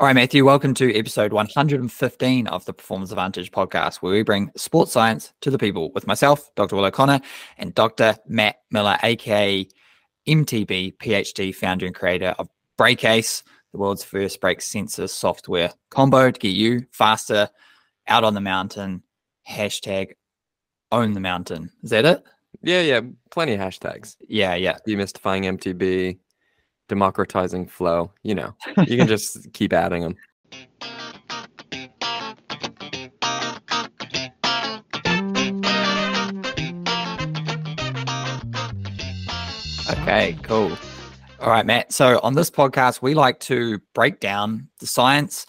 [0.00, 4.50] All right, Matthew, welcome to episode 115 of the Performance Advantage podcast, where we bring
[4.56, 6.74] sports science to the people with myself, Dr.
[6.74, 7.20] Will O'Connor,
[7.58, 8.16] and Dr.
[8.26, 9.68] Matt Miller, aka
[10.26, 13.42] MTB, PhD, founder and creator of BrakeAce,
[13.72, 17.50] the world's first brake sensor software combo to get you faster
[18.08, 19.02] out on the mountain.
[19.46, 20.12] Hashtag
[20.90, 21.70] own the mountain.
[21.82, 22.24] Is that it?
[22.62, 24.16] Yeah, yeah, plenty of hashtags.
[24.26, 24.78] Yeah, yeah.
[24.88, 26.20] Demystifying MTB,
[26.90, 28.10] democratizing flow.
[28.24, 28.54] You know,
[28.86, 30.16] you can just keep adding them.
[39.90, 40.76] Okay, cool.
[41.40, 41.92] All right, Matt.
[41.92, 45.46] So on this podcast, we like to break down the science,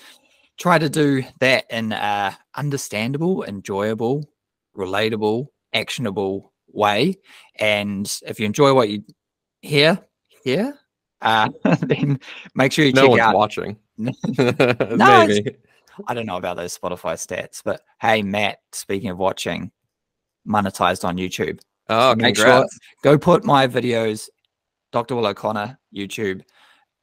[0.59, 4.29] try to do that in a understandable, enjoyable,
[4.77, 7.17] relatable, actionable way.
[7.55, 9.03] And if you enjoy what you
[9.61, 9.99] hear
[10.43, 10.77] here,
[11.21, 11.49] uh,
[11.81, 12.19] then
[12.55, 13.35] make sure you no check one's out.
[13.35, 13.77] watching.
[13.97, 14.13] No,
[15.27, 15.55] Maybe.
[16.07, 19.71] I don't know about those Spotify stats, but hey, Matt, speaking of watching,
[20.47, 21.59] monetized on YouTube.
[21.89, 22.65] Oh, make sure
[23.03, 24.29] go put my videos,
[24.91, 25.15] Dr.
[25.15, 26.41] Will O'Connor YouTube,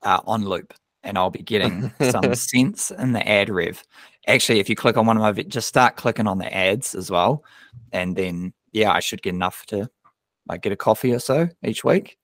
[0.02, 3.84] uh, on loop, and I'll be getting some sense in the ad rev.
[4.26, 7.10] Actually, if you click on one of my, just start clicking on the ads as
[7.10, 7.44] well,
[7.92, 9.88] and then yeah, I should get enough to
[10.48, 12.18] like get a coffee or so each week.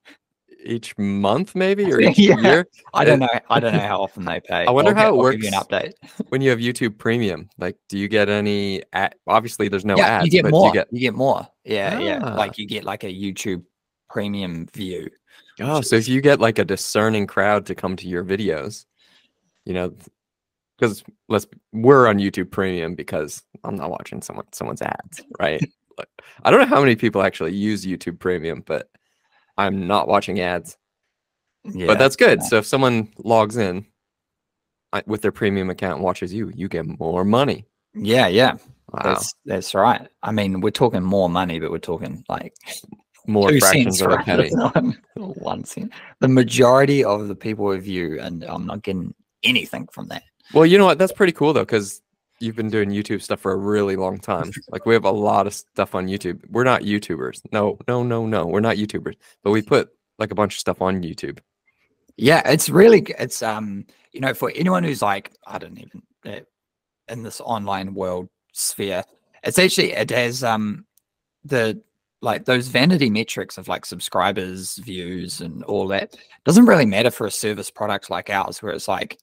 [0.64, 2.40] Each month, maybe, or each Yeah.
[2.40, 2.66] year.
[2.94, 3.28] I don't know.
[3.50, 4.64] I don't know how often they pay.
[4.66, 5.66] I wonder I'll how get- it I'll give you an works.
[5.68, 6.24] update.
[6.30, 8.82] When you have YouTube Premium, like, do you get any?
[8.92, 10.24] Ad- Obviously, there's no yeah, ads.
[10.26, 10.72] you get more.
[10.74, 11.46] You you get, more.
[11.64, 12.20] Yeah, yeah.
[12.22, 12.34] Ah.
[12.34, 13.62] Like you get like a YouTube
[14.10, 15.08] premium view.
[15.60, 18.86] oh, so if you get like a discerning crowd to come to your videos,
[19.64, 19.92] you know,
[20.78, 25.60] because let's we're on YouTube Premium because I'm not watching someone someone's ads, right?
[26.42, 28.88] I don't know how many people actually use YouTube Premium, but
[29.56, 30.77] I'm not watching ads.
[31.66, 31.78] Mm-hmm.
[31.80, 31.86] Yeah.
[31.86, 32.42] but that's good.
[32.42, 33.86] So if someone logs in
[35.06, 37.66] with their premium account and watches you, you get more money.
[37.94, 38.56] yeah, yeah.
[38.92, 40.06] Wow, That's that's right.
[40.22, 42.55] I mean, we're talking more money, but we're talking like
[43.26, 44.50] more two fractions of a penny.
[45.16, 45.92] one- cent.
[46.21, 50.22] The majority of the people with you, and I'm not getting anything from that.
[50.53, 50.98] Well, you know what?
[50.98, 52.03] That's pretty cool though, because
[52.41, 54.50] you've been doing YouTube stuff for a really long time.
[54.71, 56.41] Like we have a lot of stuff on YouTube.
[56.50, 57.41] We're not YouTubers.
[57.53, 58.47] No, no, no, no.
[58.47, 61.39] We're not YouTubers, but we put like a bunch of stuff on YouTube.
[62.17, 66.41] Yeah, it's really it's um you know for anyone who's like I don't even uh,
[67.09, 69.05] in this online world sphere,
[69.43, 70.87] it's actually it has um
[71.45, 71.81] the
[72.21, 77.27] like those vanity metrics of like subscribers, views, and all that doesn't really matter for
[77.27, 79.19] a service product like ours, where it's like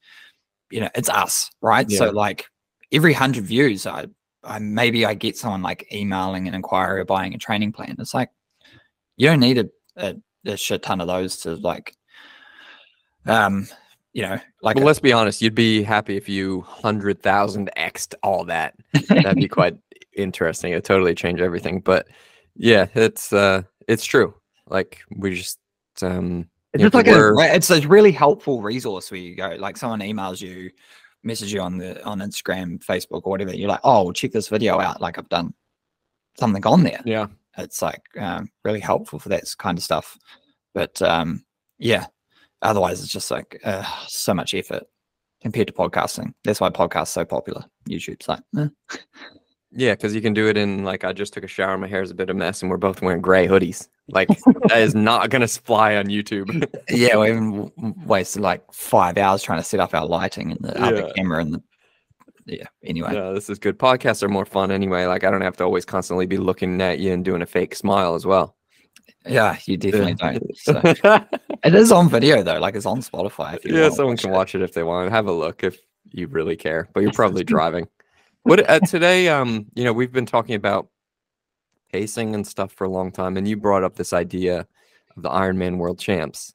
[0.70, 1.90] you know it's us, right?
[1.90, 2.46] So like
[2.91, 4.07] every hundred views, I
[4.44, 7.96] I maybe I get someone like emailing an inquiry or buying a training plan.
[8.00, 8.29] It's like
[9.18, 10.16] you don't need a, a,
[10.46, 11.96] a shit ton of those to like
[13.28, 13.68] um
[14.13, 15.41] you know like Well, a- let's be honest.
[15.41, 18.75] You'd be happy if you hundred thousand xed all that.
[19.09, 19.78] That'd be quite
[20.16, 20.74] interesting.
[20.74, 21.80] It totally change everything.
[21.80, 22.07] But
[22.56, 24.34] yeah, it's uh, it's true.
[24.68, 25.59] Like we just
[26.01, 29.78] um, it's you know, like a, it's a really helpful resource where you go like
[29.78, 30.72] someone emails you
[31.24, 34.48] message you on the on instagram facebook or whatever you're like oh well, check this
[34.48, 35.54] video out like i've done
[36.40, 37.28] something on there yeah.
[37.58, 40.18] it's like um, really helpful for that kind of stuff
[40.74, 41.44] but um
[41.78, 42.06] yeah
[42.62, 44.84] otherwise it's just like uh, so much effort
[45.42, 48.68] compared to podcasting that's why podcasts so popular youtube's like eh.
[49.74, 52.12] Yeah, because you can do it in like I just took a shower, my hair's
[52.12, 53.88] a bit of a mess, and we're both wearing gray hoodies.
[54.09, 54.28] Like
[54.68, 56.66] that is not gonna fly on YouTube.
[56.90, 57.72] yeah, we even
[58.06, 61.14] wasted like five hours trying to set up our lighting and the other Yeah.
[61.16, 61.64] camera and the
[62.46, 62.66] yeah.
[62.84, 63.80] Anyway, no, this is good.
[63.80, 65.06] Podcasts are more fun anyway.
[65.06, 67.76] Like I don't have to always constantly be looking at you and doing a fake
[67.76, 68.56] smile as well.
[69.26, 70.58] yeah, you definitely don't.
[70.58, 70.81] So.
[71.64, 73.56] It is on video though, like it's on Spotify.
[73.56, 74.34] If you yeah, someone watch can it.
[74.34, 75.12] watch it if they want.
[75.12, 75.78] Have a look if
[76.12, 77.88] you really care, but you're probably driving.
[78.44, 79.29] What uh, today?
[79.29, 80.88] Um, you know, we've been talking about
[81.91, 84.66] pacing and stuff for a long time, and you brought up this idea
[85.16, 86.53] of the Ironman World Champs.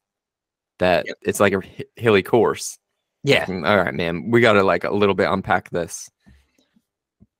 [0.79, 1.17] That Yep.
[1.23, 1.61] it's like a
[1.95, 2.77] hilly course.
[3.23, 3.45] Yeah.
[3.45, 4.29] Mm, All right, man.
[4.29, 6.09] We got to like a little bit unpack this.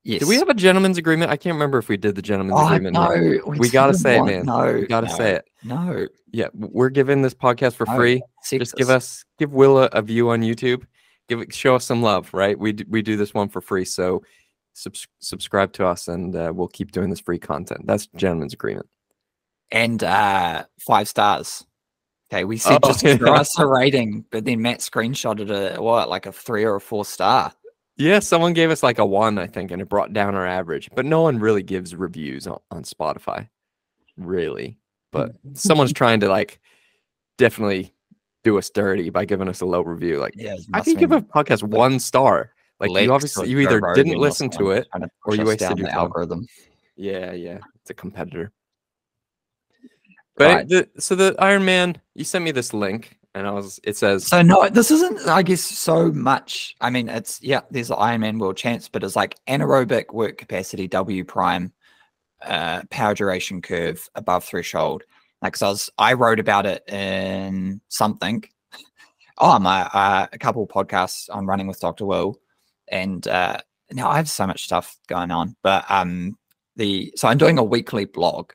[0.04, 0.19] Yes.
[0.19, 1.31] Did we have a gentleman's agreement?
[1.31, 2.94] I can't remember if we did the gentleman's Oh, agreement.
[2.94, 3.44] no, here.
[3.45, 4.45] We gotta say it, man.
[4.45, 5.45] No, We gotta no, say it.
[5.66, 8.22] No, Yeah, we're giving this podcast for No, free.
[8.50, 10.86] Just give us, give Will a, view on YouTube.
[11.27, 12.57] Give it, show us some love, right?
[12.57, 14.24] We we do this one for free, so
[14.77, 17.81] subs- subscribe to us, and uh, we'll keep doing this free content.
[17.85, 18.88] That's gentleman's agreement.
[19.71, 21.65] and uh five stars.
[22.31, 23.15] Okay, we said Oh, just yeah.
[23.31, 27.06] us a rating, but then Matt screenshotted a what, like a three or a four
[27.06, 27.53] star.
[27.97, 30.89] Yeah, someone gave us like a one, I think, and it brought down our average.
[30.95, 33.50] But no one really gives reviews on, on Spotify,
[34.18, 34.77] really.
[35.12, 36.59] But someone's trying to like
[37.38, 37.94] definitely
[38.44, 40.19] do us dirty by giving us a low review.
[40.19, 42.51] Like, Yeah, how can give a podcast one star?
[42.79, 44.88] Like, you obviously you either didn't listen to it.
[44.95, 46.45] to or you wasted your the algorithm.
[46.95, 48.51] Yeah, yeah, it's a competitor.
[50.35, 50.69] But Right.
[50.69, 53.79] the, so the Iron Man, you sent me this link, and I was.
[53.83, 55.27] It says So no, this isn't.
[55.27, 56.75] I guess so much.
[56.79, 57.62] I mean, it's yeah.
[57.71, 61.74] There's the Iron Man World Champs, but it's like anaerobic work capacity W prime,
[62.44, 65.03] uh, power duration curve above threshold.
[65.41, 68.44] Like, so I was, I wrote about it in something.
[69.39, 72.07] Oh, my uh, a couple podcasts on running with Dr.
[72.07, 72.39] Will,
[72.89, 73.57] and uh,
[73.92, 75.56] now I have so much stuff going on.
[75.63, 76.38] But um,
[76.75, 78.51] the so I'm doing a weekly blog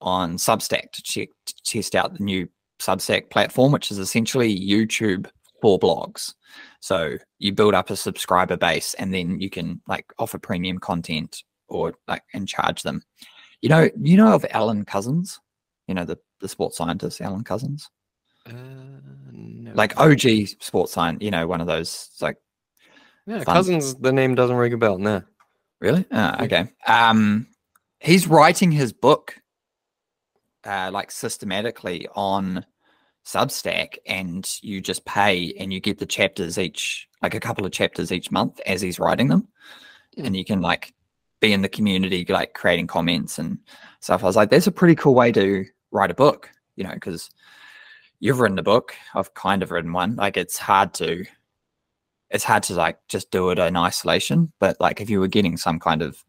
[0.00, 2.48] on Substack to check to test out the new
[2.80, 5.28] Substack platform, which is essentially YouTube
[5.60, 6.34] for blogs.
[6.80, 11.42] So you build up a subscriber base, and then you can like offer premium content
[11.68, 13.02] or like and charge them.
[13.62, 15.38] You know, you know of Alan Couzens,
[15.86, 17.84] you know the the sports scientist Alan Couzens,
[18.46, 18.52] uh,
[19.30, 19.72] no.
[19.74, 21.22] like OG sports science.
[21.22, 22.36] You know, one of those like
[23.26, 23.54] yeah, fun.
[23.54, 23.94] cousins.
[23.94, 24.98] The name doesn't ring a bell.
[24.98, 25.22] No.
[25.80, 26.04] Really?
[26.12, 26.68] Ah, okay.
[26.86, 27.48] Um,
[28.00, 29.36] he's writing his book,
[30.64, 32.64] uh, like systematically on
[33.26, 37.72] Substack, and you just pay and you get the chapters each, like a couple of
[37.72, 39.48] chapters each month as he's writing them,
[40.16, 40.94] and you can like
[41.40, 43.58] be in the community, like creating comments and
[44.00, 44.22] stuff.
[44.22, 47.28] I was like, that's a pretty cool way to write a book, you know, because
[48.20, 48.94] you've written a book.
[49.14, 50.14] I've kind of written one.
[50.14, 51.24] Like, it's hard to
[52.32, 54.52] it's hard to like just do it in isolation.
[54.58, 56.24] But like if you were getting some kind of,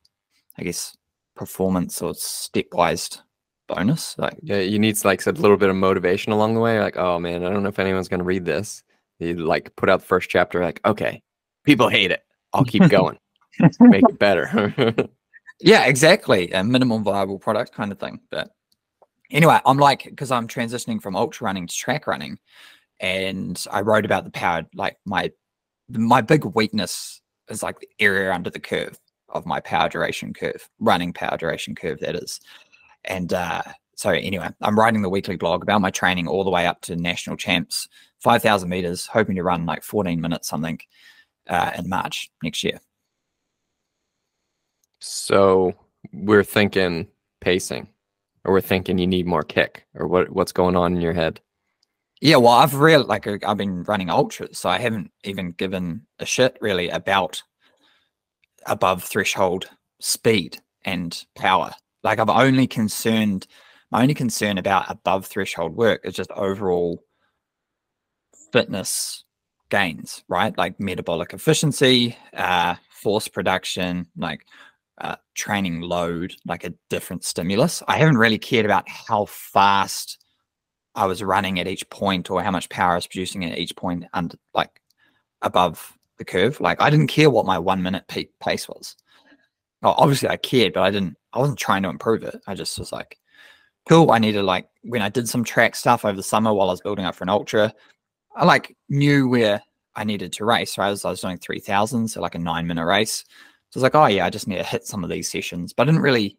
[0.58, 0.96] I guess,
[1.36, 3.20] performance or stepwise
[3.68, 6.80] bonus, like Yeah, you need like a little bit of motivation along the way.
[6.80, 8.84] Like, oh man, I don't know if anyone's gonna read this.
[9.20, 11.24] You like put out the first chapter, like, okay,
[11.64, 12.22] people hate it.
[12.52, 13.18] I'll keep going.
[13.80, 14.84] Make it better.
[15.62, 18.20] yeah, exactly, a minimum viable product kind of thing.
[18.30, 18.50] But
[19.32, 22.40] anyway, I'm like because I'm transitioning from ultra running to track running,
[23.00, 25.32] and I wrote about the power, like my
[25.90, 29.00] my big weakness is like the area under the curve
[29.30, 32.40] of my power duration curve, running power duration curve, that is.
[33.06, 33.64] And uh,
[33.96, 36.96] so, anyway, I'm writing the weekly blog about my training all the way up to
[36.96, 37.88] national champs,
[38.20, 40.80] 5,000 meters, hoping to run like 14 minutes something
[41.48, 42.80] uh, in March next year.
[45.00, 45.74] so
[46.14, 47.08] we're thinking
[47.42, 47.88] pacing,
[48.46, 50.30] or we're thinking you need more kick, or what?
[50.30, 51.42] What's going on in your head?
[52.24, 56.08] Yeah, well, I've really like uh, I've been running ultras, so I haven't even given
[56.20, 57.44] a shit really about
[58.66, 61.72] above threshold speed and power.
[62.02, 63.46] Like I've only concerned
[63.92, 67.04] my only concern about above threshold work is just overall
[68.54, 69.26] fitness
[69.70, 70.58] gains, right?
[70.58, 74.46] Like metabolic efficiency, uh, force production, like
[75.02, 77.84] uh, training load, like a different stimulus.
[77.90, 80.23] I haven't really cared about how fast
[80.96, 83.76] I was running at each point or how much power I was producing at each
[83.76, 84.82] point under like
[85.42, 86.60] above the curve.
[86.60, 88.96] Like I didn't care what my one minute peak pace was.
[89.82, 92.40] Well, obviously I cared, but I didn't I wasn't trying to improve it.
[92.48, 93.18] I just was like,
[93.90, 94.12] cool.
[94.12, 96.82] I needed like when I did some track stuff over the summer while I was
[96.82, 97.74] building up for an ultra,
[98.36, 99.62] I like knew where
[99.96, 100.78] I needed to race.
[100.78, 100.88] Right?
[100.88, 103.26] I was, I was doing three thousand, so like a nine minute race.
[103.70, 105.74] So I was like, oh yeah, I just need to hit some of these sessions.
[105.74, 106.38] But I didn't really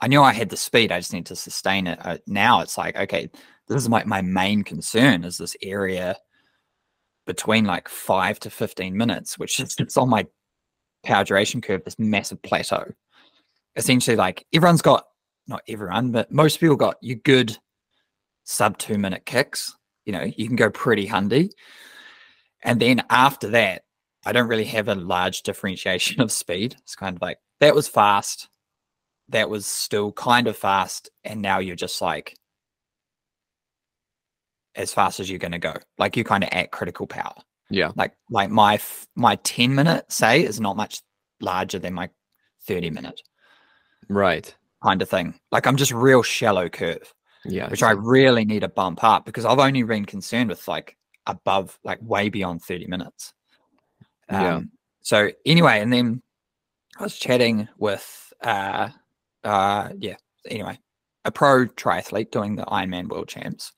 [0.00, 0.92] I knew I had the speed.
[0.92, 1.98] I just need to sustain it.
[2.04, 3.30] Uh, now it's like, okay,
[3.68, 6.16] this is my, my main concern is this area
[7.26, 10.26] between like five to 15 minutes, which is it's on my
[11.04, 12.84] power duration curve, this massive plateau.
[13.74, 15.06] Essentially, like everyone's got,
[15.46, 17.56] not everyone, but most people got you good
[18.44, 19.74] sub two minute kicks.
[20.04, 21.50] You know, you can go pretty handy.
[22.62, 23.82] And then after that,
[24.24, 26.76] I don't really have a large differentiation of speed.
[26.82, 28.48] It's kind of like that was fast
[29.30, 32.36] that was still kind of fast and now you're just like
[34.74, 37.34] as fast as you're going to go like you're kind of at critical power
[37.70, 37.92] Yeah.
[37.96, 41.00] like like my f- my 10 minute say is not much
[41.40, 42.10] larger than my
[42.66, 43.20] 30 minute
[44.08, 44.54] Right.
[44.82, 47.12] kind of thing like i'm just real shallow curve
[47.44, 47.68] Yeah.
[47.68, 51.78] which i really need to bump up because i've only been concerned with like above
[51.82, 53.32] like way beyond 30 minutes
[54.30, 54.56] Yeah.
[54.56, 54.70] um,
[55.02, 56.22] so anyway and then
[56.98, 58.90] i was chatting with uh
[59.46, 60.16] uh yeah
[60.48, 60.78] anyway
[61.24, 63.72] a pro triathlete doing the ironman world champs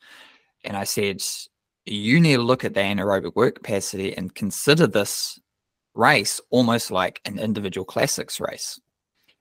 [0.65, 1.23] and i said
[1.87, 5.39] you need to look at the anaerobic work capacity and consider this
[5.95, 8.81] race almost like an individual classics race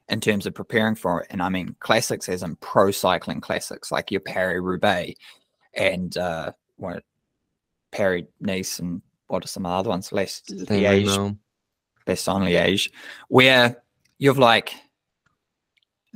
[0.10, 1.28] in terms of preparing for it.
[1.30, 5.20] And i mean classics as in pro cycling classics like your paris roubaix
[5.74, 7.04] and uh what
[7.92, 10.12] paris nice and what are some other ones?
[10.12, 11.38] Less liège
[12.08, 12.90] best on Liège,
[13.28, 13.84] where
[14.18, 14.74] you've like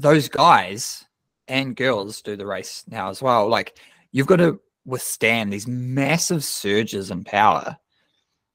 [0.02, 1.06] those guys
[1.48, 3.48] and girls do the race now as well.
[3.48, 3.78] Like
[4.12, 7.78] you've got to withstand these massive surges in power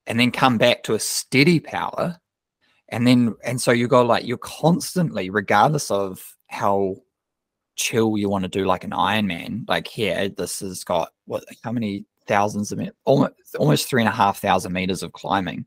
[0.07, 2.19] and then come back to a steady power
[2.89, 6.97] and then and so you go like you're constantly regardless of how
[7.77, 11.71] chill you want to do like an ironman like here this has got what how
[11.71, 15.65] many thousands of almost almost three and a half thousand meters of climbing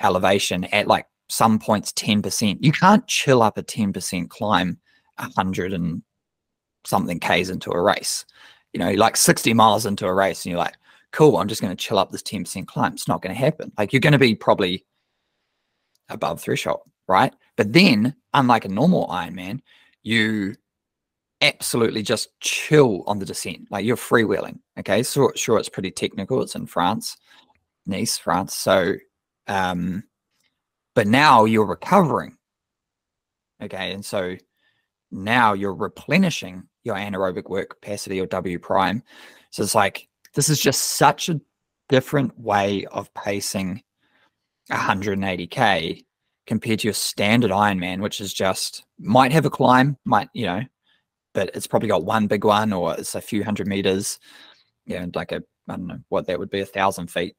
[0.00, 4.78] elevation at like some points 10% you can't chill up a 10% climb
[5.16, 6.02] 100 and
[6.84, 8.24] something k's into a race
[8.72, 10.76] you know like 60 miles into a race and you're like
[11.12, 13.72] cool i'm just going to chill up this 10% climb it's not going to happen
[13.76, 14.84] like you're going to be probably
[16.08, 17.32] above threshold, right?
[17.56, 19.60] But then, unlike a normal Ironman,
[20.02, 20.54] you
[21.40, 24.58] absolutely just chill on the descent, like you're freewheeling.
[24.78, 26.42] Okay, so sure, it's pretty technical.
[26.42, 27.16] It's in France,
[27.86, 28.54] Nice, France.
[28.54, 28.94] So,
[29.46, 30.04] um,
[30.98, 32.36] but now you're recovering.
[33.62, 34.34] Okay, and so
[35.12, 39.04] now you're replenishing your anaerobic work capacity or W prime.
[39.52, 41.40] So it's like this is just such a
[41.88, 43.80] different way of pacing
[44.72, 46.04] 180k
[46.48, 50.62] compared to your standard Ironman, which is just might have a climb, might you know,
[51.32, 54.18] but it's probably got one big one or it's a few hundred meters.
[54.84, 57.36] Yeah, And like a I don't know what that would be, a thousand feet,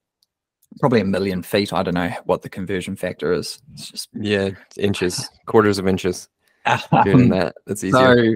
[0.79, 1.73] probably a million feet.
[1.73, 3.59] I don't know what the conversion factor is.
[3.73, 6.29] It's just yeah, inches, quarters of inches.
[6.65, 7.55] um, that.
[7.65, 8.35] That's easier.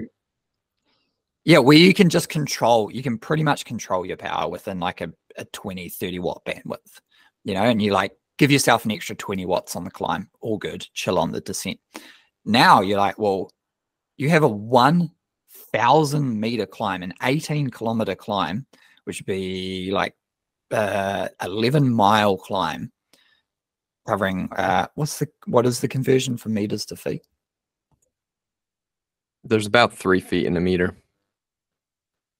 [1.44, 5.02] yeah, where you can just control, you can pretty much control your power within like
[5.02, 7.00] a, a 20, 30 watt bandwidth,
[7.44, 10.30] you know, and you like give yourself an extra 20 watts on the climb.
[10.40, 10.86] All good.
[10.94, 11.78] Chill on the descent.
[12.46, 13.50] Now you're like, well,
[14.16, 18.66] you have a 1,000 meter climb, an 18 kilometer climb,
[19.04, 20.14] which would be like
[20.70, 22.90] uh, 11 mile climb
[24.06, 27.22] covering uh, what's the what is the conversion from meters to feet?
[29.44, 30.96] There's about three feet in a meter.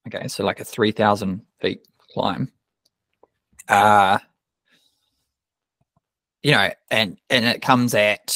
[0.06, 2.50] okay so like a 3000 feet climb.
[3.68, 4.18] Uh
[6.42, 8.26] you know and and it comes at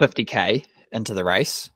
[0.00, 1.70] 50k into the race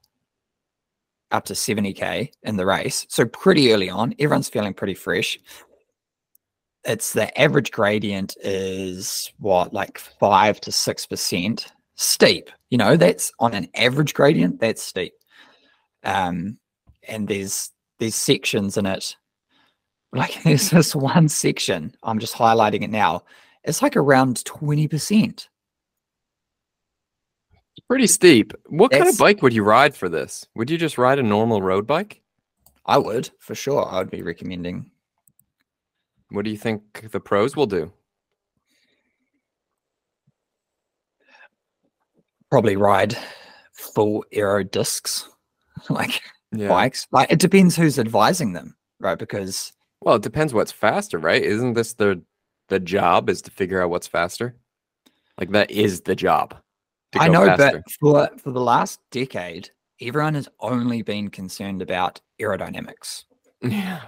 [1.31, 3.07] up to 70k in the race.
[3.09, 5.39] So pretty early on everyone's feeling pretty fresh
[6.85, 13.55] it's the average gradient is what like 5 to 6% steep you know that's on
[13.55, 15.13] an average gradient that's steep
[16.03, 16.59] um
[17.07, 19.15] and there's there's sections in it
[20.13, 23.23] like there's this one section i'm just highlighting it now
[23.63, 25.49] it's like around 20%
[27.89, 28.55] Pretty steep.
[28.67, 30.47] What kind of bike would you ride for this?
[30.55, 32.23] Would you just ride a normal road bike?
[32.87, 34.91] i would for sure i would be recommending
[36.31, 37.93] What do you think the pros will do?
[42.51, 43.17] probably ride
[43.73, 45.29] full aero discs
[45.91, 46.21] like
[46.53, 46.69] Yeah.
[46.69, 51.43] bikes like it depends who's advising them right because Well, it depends what's faster, right?
[51.43, 52.23] Isn't this the
[52.69, 54.55] the job is to figure out what's faster?
[55.39, 56.55] Like that is the job.
[57.13, 57.83] to i know faster.
[57.83, 63.25] but for for the last decade everyone has only been concerned about aerodynamics
[63.63, 64.03] yeah.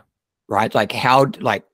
[0.49, 1.64] right like how like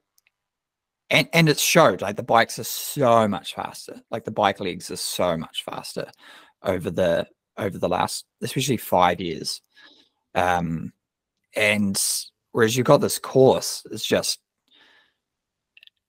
[1.13, 4.91] and and it showed like the bikes are so much faster like the bike legs
[4.91, 6.11] are so much faster
[6.65, 7.25] over the
[7.59, 9.61] over the last especially five years.
[10.35, 10.93] Um
[11.55, 12.03] and
[12.53, 14.41] whereas you've got this course it's just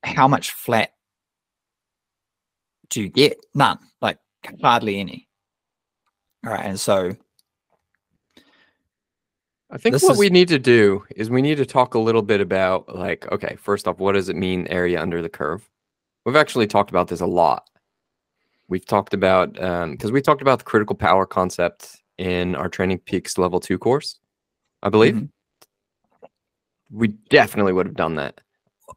[0.04, 0.92] how much flat
[2.90, 3.38] do you get?
[3.54, 4.18] None like
[4.62, 5.28] hardly any.
[6.46, 7.12] All right and so
[9.74, 12.00] I think This what is- we need to do is we need to talk a
[12.00, 15.68] little bit about like, okay, first off, what does it mean area under the curve?
[16.26, 17.68] We've actually talked about this a lot.
[18.68, 23.38] We've talked about because we talked about the critical power concept in our Training Peaks
[23.40, 24.20] Level Two course,
[24.84, 25.16] I believe.
[25.16, 25.30] Mhm.
[26.92, 28.40] We definitely would have done that.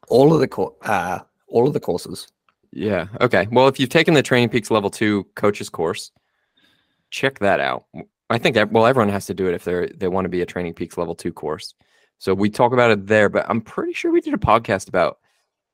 [0.08, 2.28] all of the co- uh all of the courses
[2.70, 3.06] Yeah.
[3.22, 3.48] Okay.
[3.50, 6.10] Well, if you've taken the Training Peaks Level Two coaches course,
[7.10, 7.86] check that out.
[8.28, 10.40] I think that well, everyone has to do it if they're they want to be
[10.40, 11.74] a Training Peaks Level Two course.
[12.18, 15.18] So we talk about it there, but I'm pretty sure we did a podcast about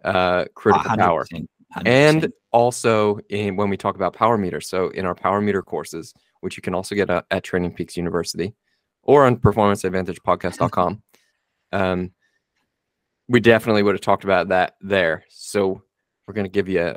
[0.05, 1.83] uh critical power 100%, 100%.
[1.87, 4.69] and also in when we talk about power meters.
[4.69, 7.97] So in our power meter courses, which you can also get at, at Training Peaks
[7.97, 8.55] University
[9.03, 11.03] or on performanceadvantagepodcast.com,
[11.73, 12.13] um,
[13.29, 15.25] we definitely would have talked about that there.
[15.29, 15.83] So
[16.27, 16.97] we're going to give you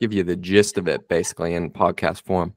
[0.00, 2.54] give you the gist of it basically in podcast form.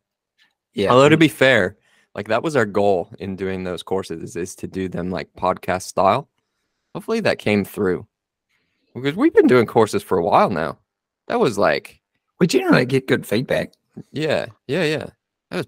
[0.73, 1.77] yeah Although to be fair,
[2.15, 5.83] like that was our goal in doing those courses is, to do them like podcast
[5.83, 6.29] style.
[6.93, 8.07] Hopefully that came through
[8.93, 10.77] because we've been doing courses for a while now.
[11.27, 12.01] That was like
[12.39, 13.73] we generally get good feedback
[14.11, 15.05] yeah, yeah, yeah.
[15.51, 15.67] That was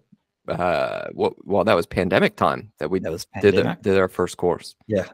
[0.57, 4.07] uh what well that was pandemic time that we that was did the, did our
[4.07, 4.75] first course.
[4.87, 5.07] yeah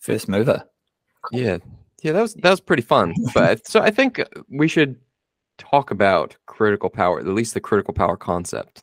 [0.00, 0.64] first mover.
[1.30, 1.58] Yeah,
[2.02, 3.14] yeah, that was that was pretty fun.
[3.34, 4.96] But so I think we should
[5.58, 8.82] talk about critical power, at least the critical power concept.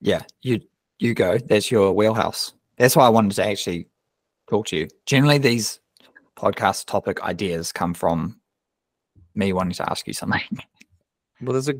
[0.00, 0.60] Yeah, you
[0.98, 1.38] you go.
[1.38, 2.52] That's your wheelhouse.
[2.78, 3.88] That's why I wanted to actually
[4.48, 4.88] talk to you.
[5.06, 5.80] Generally, these
[6.36, 8.38] podcast topic ideas come from
[9.34, 10.40] me wanting to ask you something.
[11.42, 11.74] Well, there's a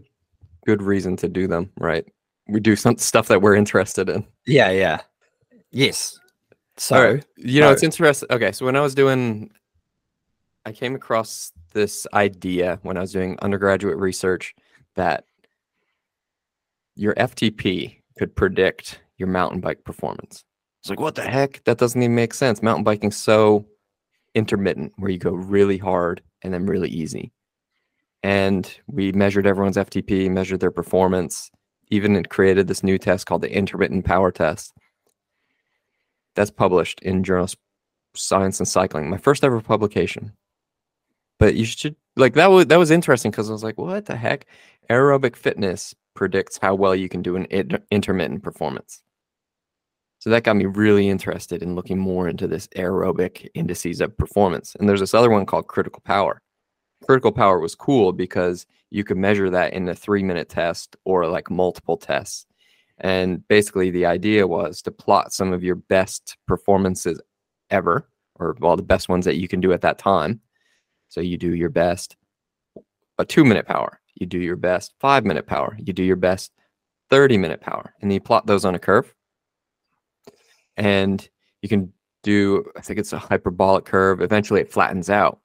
[0.67, 2.05] good reason to do them, right?
[2.47, 4.27] We do some stuff that we're interested in.
[4.47, 5.01] Yeah, yeah.
[5.71, 6.21] Yes.
[6.77, 7.25] So, right.
[7.39, 7.73] you know, no.
[7.73, 8.29] it's interesting.
[8.31, 9.51] Okay, so when I was doing,
[10.67, 14.55] I came across this idea when I was doing undergraduate research
[14.95, 15.25] that
[16.97, 20.45] your FTP could predict your mountain bike performance.
[20.81, 21.63] It's like, what the heck?
[21.65, 22.63] That doesn't even make sense.
[22.63, 23.67] Mountain biking's so
[24.35, 27.33] intermittent, where you go really hard and then really easy.
[28.23, 31.51] And we measured everyone's FTP, measured their performance,
[31.91, 34.73] even created this new test called the intermittent power test
[36.35, 37.49] that's published in Journal
[38.15, 40.33] Science and Cycling, my first ever publication.
[41.39, 44.17] But you should like that was that was interesting because I was like, what the
[44.17, 44.47] heck?
[44.89, 49.03] Aerobic fitness predicts how well you can do an inter- intermittent performance.
[50.19, 54.75] So that got me really interested in looking more into this aerobic indices of performance.
[54.75, 56.43] And there's this other one called critical power.
[57.05, 61.29] Critical power was cool because you could measure that in a three minute test or
[61.29, 62.47] like multiple tests.
[62.99, 67.21] And basically, the idea was to plot some of your best performances
[67.71, 70.41] ever, or well, the best ones that you can do at that time.
[71.09, 72.17] So you do your best
[73.19, 76.53] a two minute power, you do your best five minute power, you do your best
[77.11, 79.15] 30 minute power, and you plot those on a curve.
[80.77, 81.27] And
[81.63, 81.93] you can
[82.23, 84.21] do, I think it's a hyperbolic curve.
[84.21, 85.39] Eventually, it flattens out.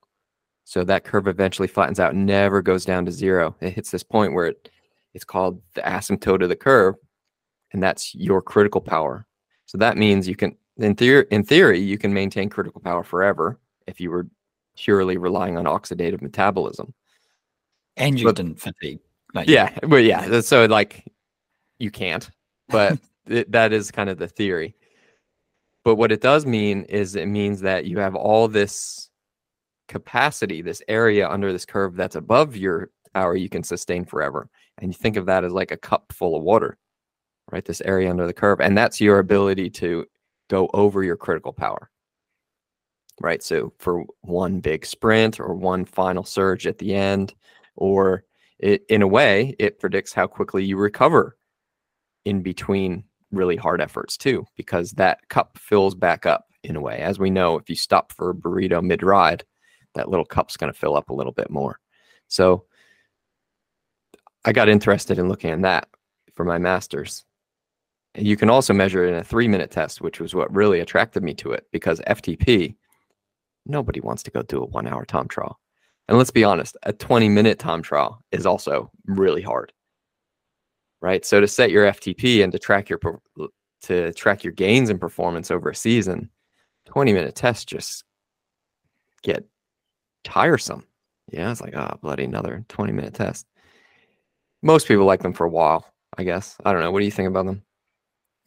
[0.64, 3.56] So that curve eventually flattens out, never goes down to zero.
[3.62, 4.70] It hits this point where it,
[5.14, 6.96] it's called the asymptote of the curve,
[7.74, 9.26] and that's your critical power.
[9.66, 13.60] So that means you can, in theory, in theory, you can maintain critical power forever
[13.88, 14.28] if you were
[14.76, 16.94] purely relying on oxidative metabolism.
[17.98, 19.00] And you But- didn't fatigue.
[19.34, 20.42] Like, Yeah, well, yeah.
[20.42, 21.06] So like,
[21.80, 22.30] you can't,
[22.68, 24.76] but it, that is kind of the theory.
[25.84, 29.10] But what it does mean is it means that you have all this
[29.88, 34.50] capacity, this area under this curve that's above your power you can sustain forever.
[34.78, 36.78] And you think of that as like a cup full of water,
[37.52, 37.64] right?
[37.66, 38.62] This area under the curve.
[38.62, 40.06] And that's your ability to
[40.50, 41.90] go over your critical power.
[43.20, 43.42] Right.
[43.44, 47.34] So for one big sprint or one final surge at the end,
[47.82, 48.24] or
[48.60, 51.36] it, in a way, it predicts how quickly you recover
[52.26, 57.00] in between really hard efforts too, because that cup fills back up in a way.
[57.00, 59.44] As we know, if you stop for a burrito mid ride,
[59.96, 61.80] that little cup's going to fill up a little bit more.
[62.28, 62.66] So
[64.46, 65.90] I got interested in looking at that
[66.36, 67.26] for my master's.
[68.16, 71.24] You can also measure it in a three minute test, which was what really attracted
[71.24, 72.76] me to it because FTP,
[73.66, 75.60] nobody wants to go do a one hour time trial.
[76.08, 79.72] And let's be honest, a 20 minute time trial is also really hard.
[81.02, 81.26] Right?
[81.26, 83.00] So to set your FTP and to track your
[83.84, 86.30] to track your gains in performance over a season,
[86.86, 88.04] 20 minute tests just
[89.24, 89.46] get
[90.24, 90.86] tiresome.
[91.32, 93.48] Yeah, it's like, oh, bloody another 20 minute test.
[94.62, 95.86] Most people like them for a while,
[96.18, 96.56] I guess.
[96.64, 96.92] I don't know.
[96.92, 97.64] What do you think about them?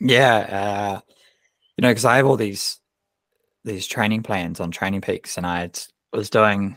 [0.00, 1.00] Yeah, uh,
[1.76, 2.78] you know, because I have all these
[3.64, 5.70] these training plans on Training Peaks, and I
[6.12, 6.76] was doing.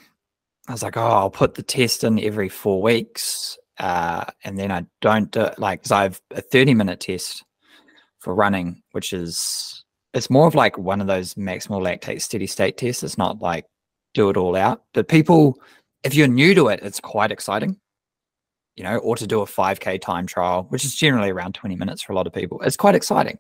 [0.68, 4.72] I was like, oh, I'll put the test in every four weeks, uh, and then
[4.72, 7.44] I don't do like because I have a thirty minute test
[8.20, 12.78] for running, which is it's more of like one of those maximal lactate steady state
[12.78, 13.04] tests.
[13.04, 13.66] It's not like
[14.14, 15.60] do it all out, but people,
[16.04, 17.80] if you're new to it, it's quite exciting
[18.78, 22.04] you know, or to do a 5K time trial, which is generally around 20 minutes
[22.04, 22.62] for a lot of people.
[22.62, 23.40] It's quite exciting.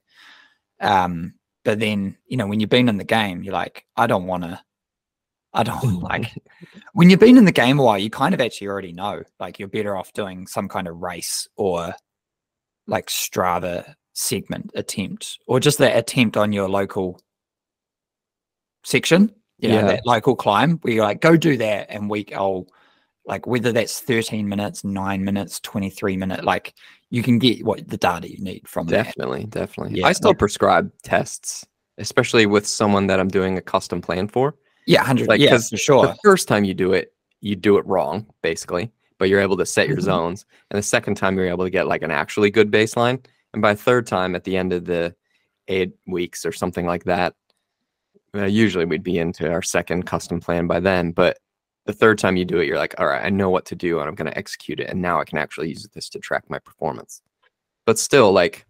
[0.82, 4.26] Um, but then, you know, when you've been in the game, you're like, I don't
[4.26, 4.60] want to,
[5.58, 6.02] I don't mm.
[6.04, 6.32] like,
[6.94, 9.60] when you've been in the game a while, you kind of actually already know, like,
[9.60, 11.94] you're better off doing some kind of race or
[12.86, 17.22] like Strava segment attempt or just the attempt on your local
[18.84, 19.88] section, you know, Yeah.
[19.88, 21.88] that local climb where you're like, go do that.
[21.90, 22.68] And we, I'll,
[23.26, 26.74] like whether that's 13 minutes, nine minutes, 23 minute, like
[27.10, 29.04] you can get what the data you need from that.
[29.04, 30.00] Definitely, definitely.
[30.00, 31.66] Yeah, I still prescribe tests,
[31.98, 34.56] especially with someone that I'm doing a custom plan for.
[34.88, 35.28] Yeah, 100.
[35.28, 36.08] Like, yeah, for sure.
[36.08, 39.66] The first time you do it, you do it wrong, basically, but you're able to
[39.66, 40.02] set your Mhm.
[40.04, 40.46] zones.
[40.72, 43.24] And the second time, you're able to get like an actually good baseline.
[43.54, 45.16] And by third time, at the end of the
[45.68, 47.36] eight weeks or something like that,
[48.36, 51.12] uh, usually we'd be into our second custom plan by then.
[51.12, 51.38] But
[51.86, 54.00] the third time you do it, you're like, all right, I know what to do
[54.00, 54.90] and I'm going to execute it.
[54.90, 57.22] And now I can actually use this to track my performance.
[57.86, 58.66] But still, like,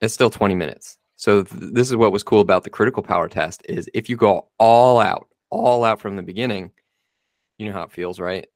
[0.00, 0.97] it's still 20 minutes.
[1.18, 4.16] So th- this is what was cool about the critical power test is if you
[4.16, 6.70] go all out, all out from the beginning,
[7.58, 8.46] you know how it feels, right?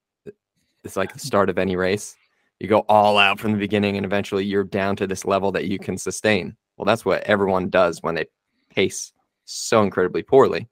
[0.85, 2.15] It's like the start of any race.
[2.61, 5.67] You go all out from the beginning and eventually you're down to this level that
[5.67, 6.57] you can sustain.
[6.77, 8.27] Well, that's what everyone does when they
[8.71, 9.13] pace
[9.45, 10.69] so incredibly poorly.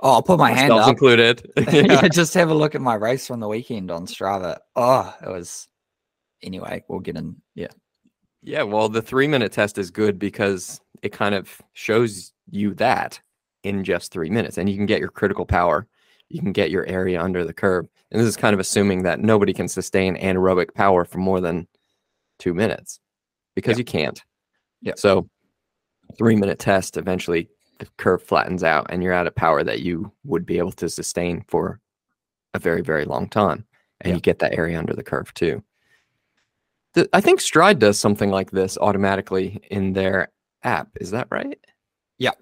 [0.00, 0.88] Oh, I'll put my hand up.
[0.88, 1.52] included.
[1.58, 1.82] yeah.
[1.82, 2.08] yeah.
[2.08, 4.56] just have a look at my race from the weekend on Strava.
[4.74, 5.68] Oh, it was.
[6.42, 7.36] Anyway, we'll get in.
[7.54, 7.68] Yeah.
[8.42, 13.20] Yeah, well, the three minute test is good because it kind of shows you that
[13.62, 15.86] in just three minutes, and you can get your critical power,
[16.28, 17.86] you can get your area under the curve.
[18.10, 21.66] And this is kind of assuming that nobody can sustain anaerobic power for more than
[22.38, 23.00] two minutes
[23.54, 23.78] because Yeah.
[23.78, 24.22] you can't.
[24.80, 24.94] Yeah.
[24.96, 25.28] So,
[26.16, 30.12] three minute test, eventually the curve flattens out, and you're out of power that you
[30.24, 31.80] would be able to sustain for
[32.54, 33.66] a very, very long time.
[34.00, 34.14] And Yeah.
[34.16, 35.62] you get that area under the curve too.
[36.94, 40.32] The- I think Stryd does something like this automatically in their
[40.62, 40.88] app.
[41.00, 41.58] Is that right?
[42.18, 42.32] Yeah.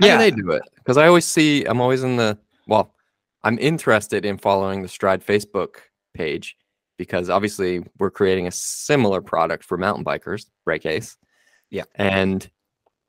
[0.00, 0.18] How Yeah.
[0.18, 0.62] do they do it?
[0.76, 2.94] Because I always see, I'm always in the, well,
[3.42, 5.76] I'm interested in following the Stryd Facebook
[6.14, 6.56] page
[6.98, 11.16] because obviously we're creating a similar product for mountain bikers, BrakeAce.
[11.70, 11.84] Yeah.
[11.94, 12.48] And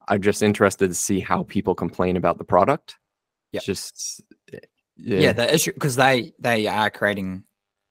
[0.07, 2.95] I'm just interested to see how people complain about the product.
[3.51, 3.61] Yeah.
[3.63, 4.21] Just,
[4.53, 4.59] eh,
[4.95, 7.43] Yeah, the issue because they they are creating,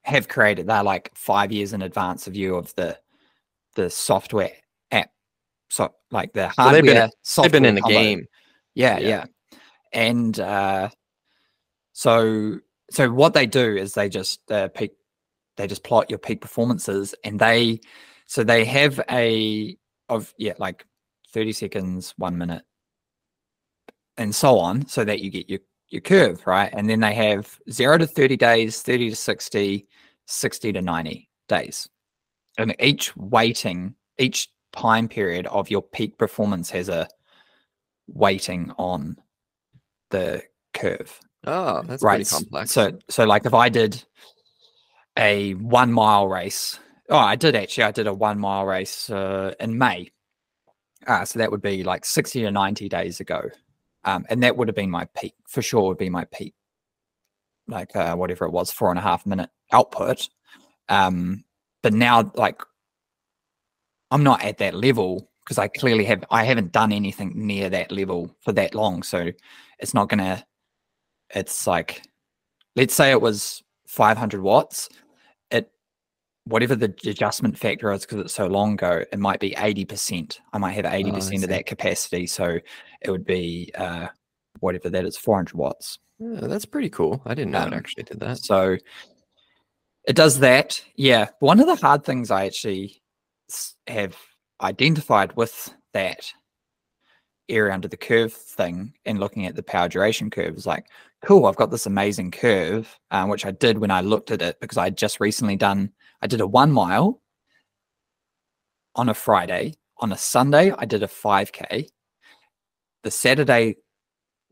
[0.05, 0.67] have created.
[0.67, 2.99] They're like five years in advance of you of the
[3.75, 4.53] the software.
[5.68, 6.83] So like the hardware.
[6.83, 7.11] they've been-
[7.42, 7.98] They've been in the combo.
[7.98, 8.26] game.
[8.74, 9.09] Yeah, Yeah.
[9.09, 9.24] yeah.
[9.92, 10.88] And uh,
[11.92, 12.59] so
[12.90, 14.92] so what they do is they just uh, peak
[15.57, 17.81] they just plot your peak performances and they
[18.26, 19.76] so they have a
[20.09, 20.85] of yeah like
[21.33, 22.62] 30 seconds, 1 minute
[24.18, 26.72] and so on so that you get your your curve, right?
[26.76, 29.87] And then they have 0 to 30 days, 30 to 60,
[30.26, 31.88] 60 to 90 days.
[32.59, 37.09] And each weighting, each time period of your peak performance has a
[38.09, 39.17] weighting on
[40.11, 40.43] the
[40.75, 42.73] curve Oh, that's right pretty complex.
[42.73, 44.03] so so like if i did
[45.19, 49.55] a one mile race oh i did actually i did a one mile race uh,
[49.61, 50.11] in may.
[51.07, 53.43] Uh, so that would be like 60 to 90 days ago.
[54.05, 56.53] Um, and that would have been my peak for sure would be my peak
[57.69, 60.29] like uh, whatever it was four and a half minute output.
[60.89, 61.45] Um,
[61.83, 62.61] but now like
[64.11, 67.90] i'm not at that level because i clearly have i haven't done anything near that
[67.92, 69.31] level for that long so
[69.79, 70.45] it's not gonna
[71.35, 72.03] it's like
[72.77, 74.88] let's say it was 500 watts
[75.51, 75.71] it
[76.45, 80.59] whatever the adjustment factor is because it's so long ago it might be 80% i
[80.59, 82.59] might have 80% Oh, of that capacity so
[83.01, 84.09] it would be uh
[84.61, 87.21] whatever that is 400 watts that's pretty cool.
[87.27, 88.38] I didn't know Um, it actually did that.
[88.38, 88.79] so
[90.07, 93.03] it does that yeah one of the hard things i actually
[93.87, 94.17] have
[94.63, 96.33] identified with that
[97.49, 100.87] area under the curve thing and looking at the power duration curve is like
[101.25, 104.59] cool i've got this amazing curve um, which i did when i looked at it
[104.61, 105.91] because i had just recently done
[106.23, 107.21] i did a one mile
[108.95, 109.75] on a friday.
[109.99, 111.89] On a sunday i did a 5k
[113.05, 113.77] the saturday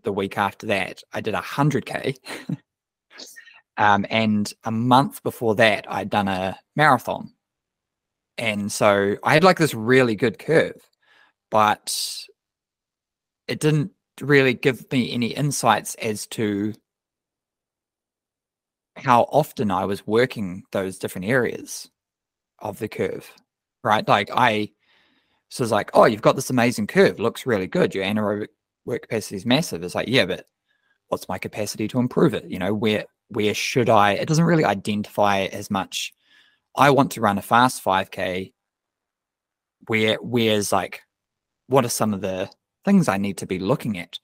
[0.05, 2.17] the week after that i did a 100k
[3.77, 7.34] um, and a month before that i'd done a marathon
[8.39, 10.77] and so i had like this really good curve
[11.51, 12.25] but
[13.47, 16.73] it didn't really give me any insights as to
[18.97, 21.91] how often I was working those different areas
[22.61, 23.31] of the curve,
[23.83, 24.07] right?
[24.07, 24.71] Like I,
[25.49, 27.95] so it's like, oh, you've got this amazing curve, looks really good.
[27.95, 28.49] Your anaerobic
[28.85, 29.83] work capacity is massive.
[29.83, 30.47] It's like, yeah, but
[31.09, 32.45] what's my capacity to improve it?
[32.49, 34.13] You know, where where should I?
[34.13, 36.13] It doesn't really identify as much.
[36.77, 38.53] I want to run a fast 5K.
[39.87, 41.03] Where where's like,
[41.67, 42.51] what are some of the
[42.85, 44.19] things I need to be looking at?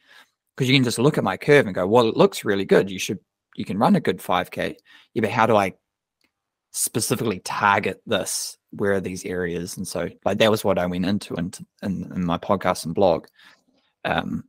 [0.57, 2.91] Because you can just look at my curve and go, well, it looks really good.
[2.91, 3.19] You should
[3.57, 4.77] you can run a good 5K.
[5.15, 5.75] Yeah, but how do I
[6.73, 8.57] specifically target this?
[8.71, 9.77] Where are these areas?
[9.77, 12.95] And so like that was what I went into in, in, in my podcast and
[12.95, 13.27] blog.
[14.05, 14.45] Um,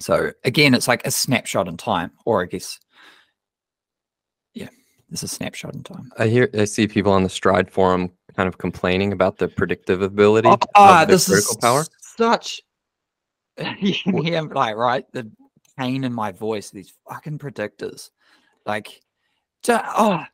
[0.00, 2.78] so again, it's like a snapshot in time, or I guess,
[5.08, 6.10] yeah, is a snapshot in time.
[6.18, 10.02] I hear I see people on the Stryd forum kind of complaining about the predictive
[10.02, 11.84] ability Oh, ah, this is power.
[12.16, 12.60] such.
[13.80, 15.30] you can hear like right the
[15.78, 16.70] pain in my voice.
[16.70, 18.10] These fucking predictors,
[18.66, 19.00] like,
[19.68, 20.24] oh,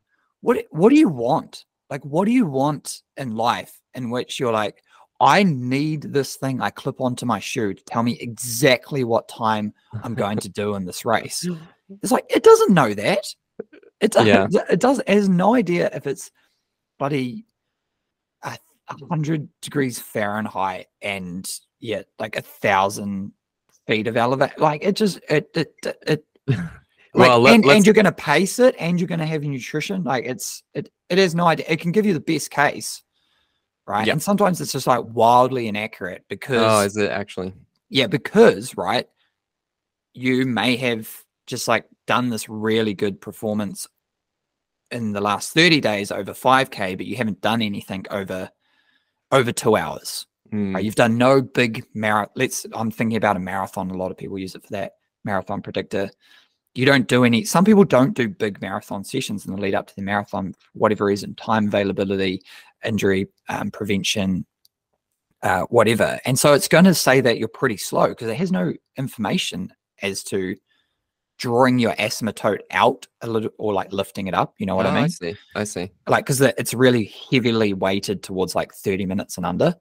[0.41, 1.65] what what do you want?
[1.91, 4.83] Like, what do you want in life in which you're like,
[5.21, 9.73] I need this thing I clip onto my shoe to tell me exactly what time
[10.03, 11.47] I'm going to do in this race.
[12.03, 13.23] It's like it doesn't know that.
[14.03, 14.27] It does.
[14.27, 14.47] Yeah.
[14.71, 14.99] It does.
[14.99, 16.31] It has no idea if it's
[16.99, 17.47] bloody
[18.45, 18.59] a
[19.09, 21.49] hundred degrees Fahrenheit and
[21.81, 23.33] yeah, like a thousand
[23.87, 24.59] feet of elevate.
[24.59, 25.75] Like it just it it
[26.07, 26.25] it.
[27.15, 29.45] Like, Well, let- and, and you're going to pace it, and you're going to have
[29.45, 30.03] your nutrition.
[30.03, 31.67] Like it's it it has no idea.
[31.69, 33.03] It can give you the best case,
[33.87, 34.07] right?
[34.07, 34.13] Yep.
[34.15, 37.53] And sometimes it's just like wildly inaccurate oh, because Oh, is it actually?
[37.91, 39.07] yeah, because right,
[40.15, 43.87] you may have just like done this really good performance
[44.91, 48.51] in the last 30 days over 5k, but you haven't done anything over
[49.31, 50.27] over two hours.
[50.51, 50.85] Hmm, Right?
[50.85, 52.33] You've done no big marathon.
[52.37, 53.91] Let's I'm thinking about a marathon.
[53.91, 54.93] A lot of people use it for that
[55.25, 56.11] marathon predictor.
[56.75, 59.87] You don't do any some people don't do big marathon sessions in the lead up
[59.89, 62.43] to the marathon for whatever reason, time availability,
[62.85, 64.45] injury um, prevention,
[65.43, 66.19] uh, whatever.
[66.25, 69.73] And so it's going to say that you're pretty slow because it has no information
[70.03, 70.57] as to
[71.43, 74.55] drawing your asymptote out a little or like lifting it up.
[74.59, 75.05] You know what oh, I mean?
[75.05, 75.37] I see.
[75.57, 75.91] I see.
[76.07, 79.75] Like, because it's really heavily weighted towards like 30 minutes and under.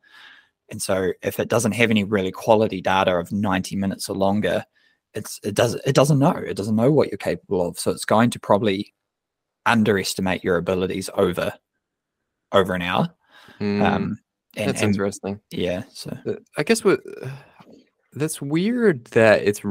[0.71, 4.65] And so if it doesn't have any really quality data of 90 minutes or longer,
[5.13, 6.31] it's it does it doesn't know.
[6.31, 7.77] It doesn't know what you're capable of.
[7.77, 8.91] So it's going to probably
[9.67, 11.53] underestimate your abilities over
[12.53, 13.13] over an hour.
[13.59, 14.19] Hmm, Um
[14.57, 15.39] and, that's and interesting.
[15.51, 17.01] yeah, so Uh, I guess what
[18.13, 19.61] that's weird that it's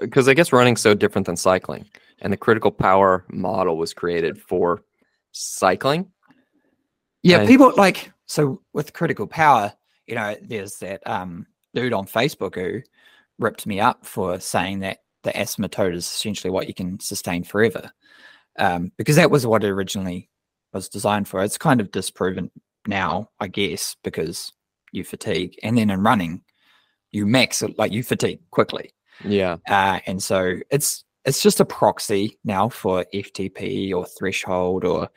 [0.00, 1.88] because I guess running's so different than cycling,
[2.20, 4.82] and the critical power model was created for
[5.32, 6.10] cycling.
[7.22, 9.72] Yeah, And- people like so with critical power,
[10.06, 12.82] you know, there's that um dude on Facebook who
[13.38, 17.90] ripped me up for saying that the asymptote is essentially what you can sustain forever.
[18.58, 20.30] Um, because that was what it originally
[20.72, 21.42] was designed for.
[21.42, 22.50] It's kind of disproven
[22.86, 24.52] now, I guess, because
[24.92, 25.58] you fatigue.
[25.62, 26.42] And then in running,
[27.10, 28.94] you max it like you fatigue quickly.
[29.24, 35.08] Yeah, Uh, and so it's it's just a proxy now for FTP or threshold or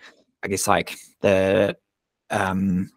[0.43, 1.75] I guess like the
[2.31, 2.89] um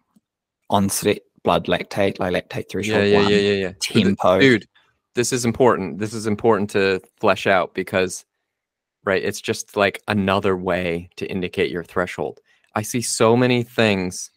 [0.69, 3.71] onset blood lactate, like lactate threshold yeah, one, yeah, yeah, yeah.
[3.79, 4.39] Tempo.
[4.39, 4.67] dude.
[5.15, 5.99] This is important.
[5.99, 8.25] This is important to flesh out because,
[9.03, 9.23] right?
[9.23, 12.39] It's just like another way to indicate your threshold.
[12.73, 14.31] I see so many things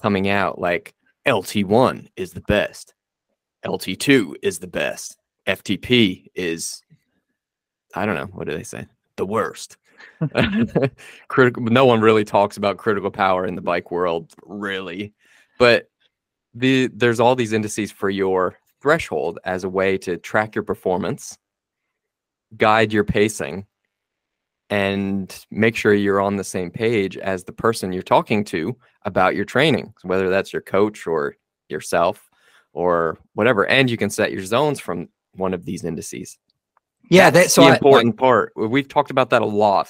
[0.00, 0.94] coming out like
[1.26, 2.94] LT1 is the best,
[3.64, 6.82] LT2 is the best, FTP is,
[7.94, 8.86] I don't know, what do they say?
[9.16, 9.76] The worst.
[11.28, 15.14] critical no one really talks about critical power in the bike world really
[15.58, 15.88] but
[16.54, 21.38] the there's all these indices for your threshold as a way to track your performance
[22.56, 23.66] guide your pacing
[24.68, 29.34] and make sure you're on the same page as the person you're talking to about
[29.34, 31.36] your training whether that's your coach or
[31.68, 32.28] yourself
[32.72, 36.38] or whatever and you can set your zones from one of these indices.
[37.10, 39.88] Yeah, that's the why like, important part we've talked about that a lot.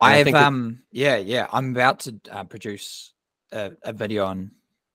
[0.00, 3.12] And I I've that- um yeah yeah I'm about to uh, produce
[3.52, 4.50] a, a video on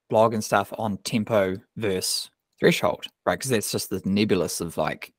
[0.09, 3.37] blog and stuff on tempo versus threshold right?
[3.37, 5.13] Because that's just the nebulous of like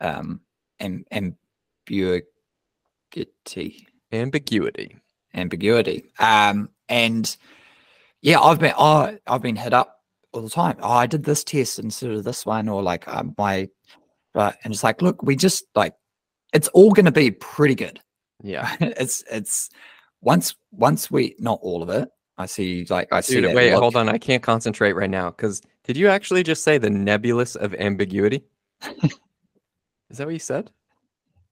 [0.00, 0.40] um
[0.80, 2.26] am, ambiguity.
[4.12, 4.96] Ambiguity.
[5.34, 6.04] Ambiguity.
[6.18, 7.36] Um and
[8.22, 10.01] yeah I've been oh, I've been hit up
[10.32, 13.34] all the time oh I did this test instead of this one or like um,
[13.38, 13.68] my
[14.34, 15.94] right and it's like look we just like
[16.52, 18.00] it's all going to be pretty good
[18.42, 19.70] yeah it's it's
[20.22, 22.08] once once we not all of it.
[22.38, 23.82] I see like I see Dude, wait, look.
[23.82, 24.08] hold on.
[24.08, 28.44] I can't concentrate right now because did you actually just say the nebulous of ambiguity?
[30.10, 30.70] Is that what you said?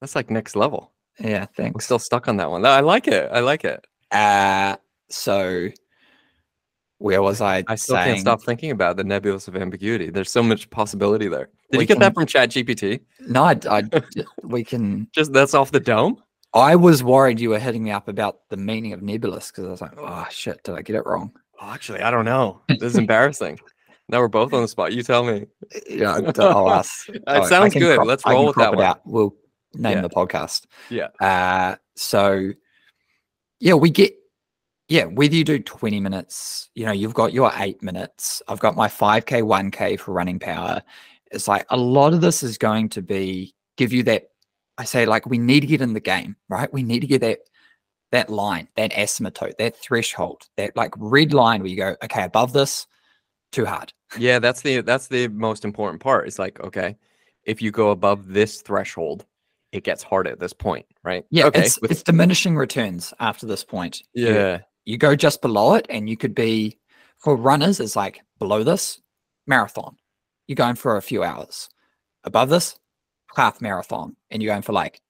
[0.00, 0.92] That's like next level.
[1.18, 1.84] Yeah, I'm thanks.
[1.84, 2.64] still stuck on that one.
[2.64, 3.28] I like it.
[3.30, 3.84] I like it.
[4.10, 4.76] Uh
[5.10, 5.68] so
[7.00, 7.64] where was I?
[7.66, 8.06] I still saying?
[8.08, 10.10] can't stop thinking about the nebulous of ambiguity.
[10.10, 11.48] There's so much possibility there.
[11.72, 13.00] Did We you get that from Chat GPT?
[13.20, 13.82] No, I, I
[14.42, 15.08] we can.
[15.12, 16.22] Just that's off the dome?
[16.54, 19.70] I was worried you were hitting me up about the meaning of nebulous because I
[19.70, 21.32] was like, oh shit, did I get it wrong?
[21.60, 22.60] Oh, actually, I don't know.
[22.68, 23.58] This is embarrassing.
[24.08, 24.92] Now we're both on the spot.
[24.92, 25.46] You tell me.
[25.88, 27.08] Yeah, I'll ask.
[27.08, 27.96] It Oh, sounds good.
[27.96, 28.84] crop- Let's roll with that one.
[28.84, 29.00] out.
[29.06, 29.34] We'll
[29.74, 30.02] name Yeah.
[30.02, 30.66] the podcast.
[30.90, 31.08] Yeah.
[31.20, 32.50] Uh, so
[33.60, 34.12] yeah, we get
[34.90, 38.42] yeah, whether you do 20 minutes, you know, you've got your eight minutes.
[38.48, 40.82] I've got my 5K, 1K for running power.
[41.30, 44.30] It's like a lot of this is going to be give you that.
[44.78, 46.72] I say, like, we need to get in the game, right?
[46.72, 47.38] We need to get that
[48.10, 52.52] that line, that asymptote, that threshold, that like red line where you go, okay, above
[52.52, 52.88] this,
[53.52, 53.92] too hard.
[54.18, 56.26] Yeah, that's the that's the most important part.
[56.26, 56.96] It's like, okay,
[57.44, 59.24] if you go above this threshold,
[59.70, 61.24] it gets hard at this point, right?
[61.30, 61.60] Yeah, Okay.
[61.66, 64.02] it's, with- it's diminishing returns after this point.
[64.14, 64.62] Yeah.
[64.84, 66.78] You go just below it and you could be
[67.18, 69.00] for runners it's like below this
[69.46, 69.96] marathon.
[70.46, 71.68] You're going for a few hours.
[72.24, 72.78] Above this
[73.36, 75.00] half marathon and you're going for like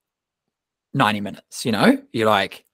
[0.95, 2.03] 90 minutes you know?
[2.13, 2.65] You're like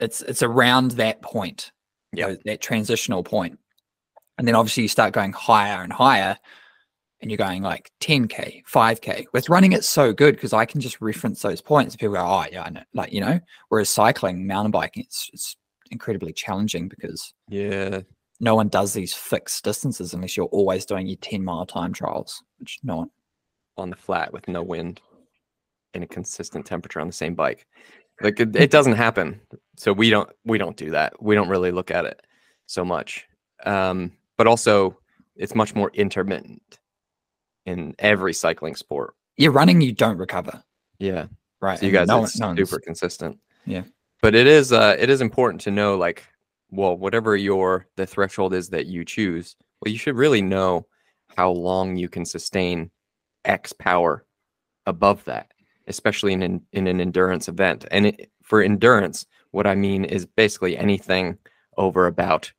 [0.00, 1.70] it's it's around that point
[2.12, 3.58] you know, that transitional point.
[4.38, 6.36] And then obviously you start going higher and higher
[7.20, 11.00] and you're going like 10k 5k with running it's so good because i can just
[11.00, 13.40] reference those points people go oh yeah i know like you know?
[13.70, 15.56] Whereas cycling mountain biking it's, it's
[15.90, 18.00] incredibly challenging because Yeah.
[18.40, 22.42] no one does these fixed distances unless you're always doing your 10 mile time trials
[22.58, 23.10] which no one
[23.76, 25.00] On the flat with no wind
[25.94, 27.66] in a consistent temperature on the same bike.
[28.20, 29.40] Like it, it doesn't happen.
[29.76, 31.20] So we don't we don't do that.
[31.22, 32.20] We don't really look at it
[32.66, 33.26] so much.
[33.66, 34.98] Um, but also
[35.36, 36.78] it's much more intermittent
[37.66, 39.14] in every cycling sport.
[39.36, 40.62] you're running you don't recover
[41.00, 41.26] Yeah.
[41.60, 43.38] right So you guys no one- no super consistent.
[43.66, 43.82] Yeah.
[44.24, 46.24] But it is uh it is important to know like
[46.70, 50.86] well whatever your the threshold is that you choose, well you should really know
[51.36, 52.90] how long you can sustain
[53.44, 54.24] X power
[54.86, 55.52] above that,
[55.88, 57.84] especially in an, in an endurance event.
[57.90, 61.36] And it, for endurance, what I mean is basically anything
[61.76, 62.50] over about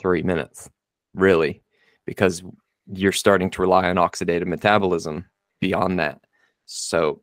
[0.00, 0.68] 3 minutes,
[1.14, 1.62] really,
[2.04, 2.42] because
[2.92, 5.24] you're starting to rely on oxidative metabolism
[5.58, 6.20] beyond that.
[6.66, 7.22] So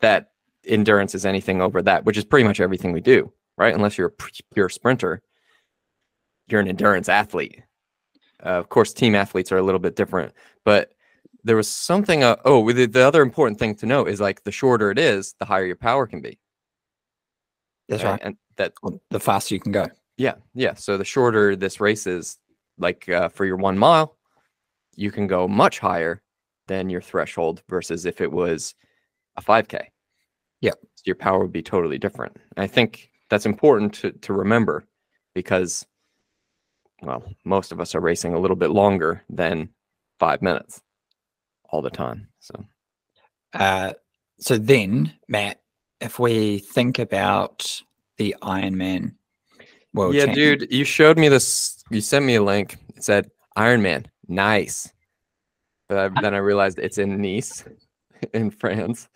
[0.00, 0.31] that
[0.66, 3.74] endurance is anything over that, which is pretty much everything we do, right?
[3.74, 5.22] Unless you're a pure sprinter,
[6.48, 7.62] you're an endurance athlete.
[8.44, 10.32] Uh, of course, team athletes are a little bit different,
[10.64, 10.92] but
[11.44, 12.22] there was something.
[12.24, 15.34] Uh, oh, the, the other important thing to note is like the shorter it is,
[15.38, 16.38] the higher your power can be.
[17.88, 18.12] that's right?
[18.12, 18.74] right And that,
[19.10, 20.74] the faster you can go yeah, yeah.
[20.74, 22.38] So the shorter this race is,
[22.78, 24.16] like uh, for your one mile,
[24.94, 26.22] you can go much higher
[26.68, 28.74] than your threshold versus if it was
[29.36, 29.86] a 5K.
[30.70, 32.36] So your power would be totally different.
[32.56, 34.84] I think that's important to, to remember
[35.34, 35.84] because,
[37.02, 39.68] well, most of us are racing a little bit longer than
[40.20, 40.80] five minutes
[41.70, 42.28] all the time.
[42.40, 42.64] So,
[43.52, 43.94] Uh,
[44.38, 45.60] so then, Matt,
[46.00, 47.82] if we think about
[48.18, 49.14] the Ironman
[49.94, 51.82] World yeah, Champion- dude, you showed me this.
[51.90, 52.76] You sent me a link.
[52.96, 54.92] It said Iron Man, nice.
[55.88, 57.64] But I, then I realized it's in Nice,
[58.34, 59.08] in France.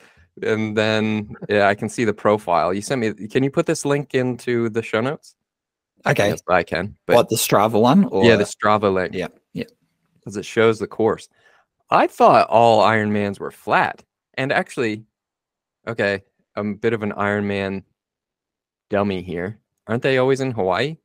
[0.42, 2.74] And then yeah, I can see the profile.
[2.74, 3.28] You sent me.
[3.28, 5.34] Can you put this link into the show notes?
[6.06, 6.96] Okay, Yes, I can.
[7.06, 8.04] But what the Strava one?
[8.04, 9.14] Or yeah, the Strava link.
[9.14, 9.64] Yeah, yeah.
[10.18, 11.28] because it shows the course.
[11.90, 14.02] I thought all Ironmans were flat,
[14.34, 15.04] and actually,
[15.86, 16.22] okay,
[16.54, 17.82] I'm a bit of an Ironman
[18.90, 19.58] dummy here.
[19.86, 20.96] Aren't they always in Hawaii?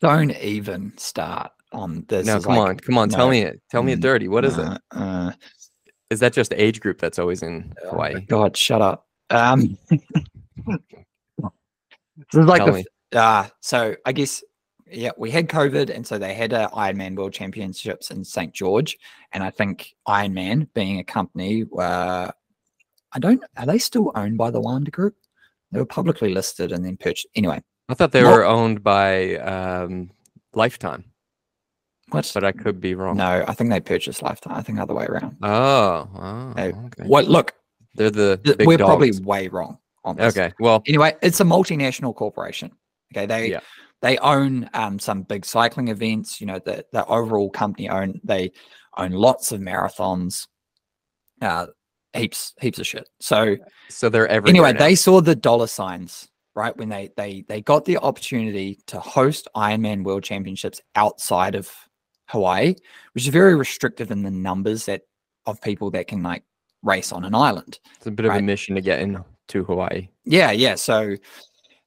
[0.00, 2.26] don't even start on this.
[2.26, 3.60] no, come like- on, come on, tell me it.
[3.70, 4.28] Tell me it mm, dirty.
[4.28, 4.64] What is it?
[4.64, 5.32] uh, uh,
[6.10, 8.20] Is that just age group that's always in oh Hawaii?
[8.20, 9.06] God, shut up.
[9.30, 9.98] Um, this
[12.32, 12.84] is like Tell the me.
[13.14, 14.42] Ah, so I guess
[14.90, 18.96] yeah, we had COVID, and so they had a Ironman World Championships in St George,
[19.32, 22.30] and I think Ironman, being a company, uh,
[23.12, 25.16] I don't are they still owned by the Wanda Group?
[25.72, 27.26] They were publicly listed and then purchased.
[27.34, 28.32] Anyway, I thought they What?
[28.32, 30.10] were owned by um,
[30.54, 31.04] Lifetime,
[32.10, 32.30] what?
[32.34, 33.16] but I could be wrong.
[33.16, 34.54] No, I think they purchased Lifetime.
[34.54, 35.36] I think the other way around.
[35.42, 37.04] Oh, oh okay.
[37.06, 37.26] What?
[37.26, 37.54] Look,
[37.94, 40.36] They're the th- we're probably way wrong on this.
[40.36, 40.52] okay.
[40.60, 42.70] Well, Anyway, it's a multinational corporation.
[43.14, 43.60] Okay, they Yeah.
[44.02, 46.40] they own um, some big cycling events.
[46.40, 48.52] You know, the the overall company own they
[48.96, 50.46] own lots of marathons,
[51.42, 51.66] uh,
[52.14, 53.08] heaps heaps of shit.
[53.20, 53.56] So
[53.88, 54.50] so they're everywhere.
[54.50, 54.78] anyway, now.
[54.86, 59.48] they saw the dollar signs right when they they they got the opportunity to host
[59.54, 61.70] Ironman World Championships outside of
[62.26, 62.74] Hawaii,
[63.12, 65.02] which is very restrictive in the numbers that
[65.46, 66.42] of people that can like
[66.82, 67.78] race on an island.
[67.96, 70.08] It's a bit of a mission to get in to Hawaii.
[70.24, 70.74] Yeah, yeah.
[70.74, 71.16] So,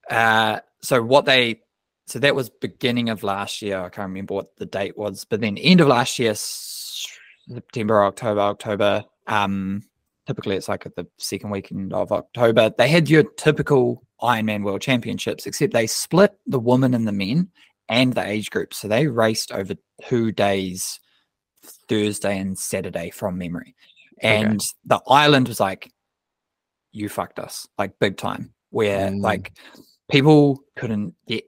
[0.10, 1.62] uh, so what they,
[2.08, 3.80] so that was beginning of last year.
[3.80, 8.42] I can't remember what the date was, but then end of last year, September, October,
[8.42, 9.06] October.
[9.28, 9.84] Um,
[10.30, 12.72] typically it's like at the second weekend of October.
[12.78, 17.50] They had your typical Ironman World Championships, except they split the women and the men
[17.90, 18.78] and the age groups.
[18.78, 19.74] So they raced over
[20.08, 21.00] two days,
[21.90, 23.76] Thursday and Saturday from memory.
[24.22, 25.92] And the island was like,
[26.92, 29.22] you fucked us like big time where Mm.
[29.22, 29.54] like
[30.12, 31.46] people couldn't get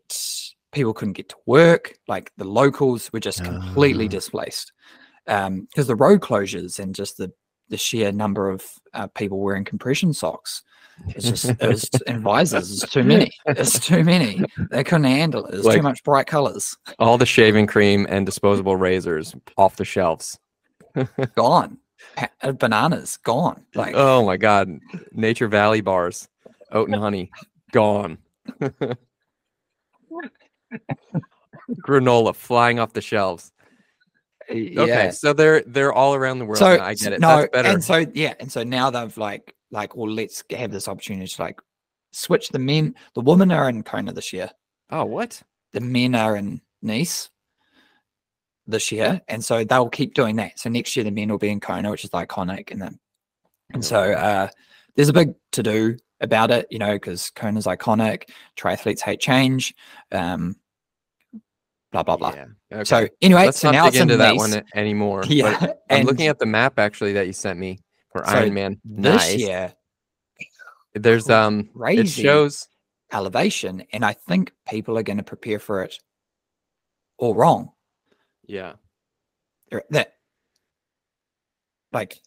[0.71, 4.09] people couldn't get to work like the locals were just completely Ah.
[4.09, 4.71] displaced
[5.27, 7.31] um because the road closures and just the
[7.69, 8.63] the sheer number of
[8.93, 10.61] uh, people wearing compression socks
[11.09, 15.45] it's just it was and visors it's too many it's too many they couldn't handle
[15.45, 19.75] it it's Like- too much bright colors All the shaving cream and disposable razors off
[19.77, 20.39] the shelves.
[21.35, 21.77] gone
[22.41, 24.69] uh, bananas gone like Oh my god.
[25.11, 26.27] Nature Valley bars.
[26.71, 27.29] Oat and honey.
[27.71, 28.17] Gone.
[31.87, 33.51] Granola flying off the shelves.
[34.49, 35.11] Okay, yeah.
[35.11, 36.57] so they're they're all around the world.
[36.57, 36.79] so.
[36.79, 37.21] I get it.
[37.21, 37.69] No, That's better.
[37.69, 41.41] and so yeah, and so now they've like like well, let's have this opportunity to
[41.41, 41.59] like
[42.11, 42.95] switch the men.
[43.15, 44.49] The women are in Kona this year.
[44.89, 45.41] oh, what?
[45.73, 47.29] The men are in Nice.
[48.67, 50.59] this year, and so they'll keep doing that.
[50.59, 52.99] So next year the men will be in Kona, which is iconic, and then
[53.73, 54.49] and so uh,
[54.95, 58.29] there's a big to do about it, you know, because Kona's iconic.
[58.57, 59.73] Triathletes hate change.
[60.11, 60.55] Um,
[61.91, 62.33] blah blah blah.
[62.33, 62.45] Yeah.
[62.73, 62.83] Okay.
[62.83, 65.21] So anyway, Let's so not now dig into in that one anymore.
[65.27, 67.79] but Yeah, I'm and looking at the map actually that you sent me
[68.11, 68.79] for So Ironman.
[68.83, 69.39] this Nice.
[69.39, 69.73] year
[70.93, 72.67] There's um it shows
[73.13, 75.97] elevation, and I think people are going to prepare for it
[77.17, 77.71] all wrong.
[78.47, 78.73] yeah.
[79.91, 80.15] That
[81.93, 82.19] like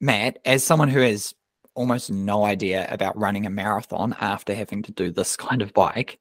[0.00, 1.34] Matt, as someone who has
[1.74, 6.18] almost no idea about running a marathon after having to do this kind of bike,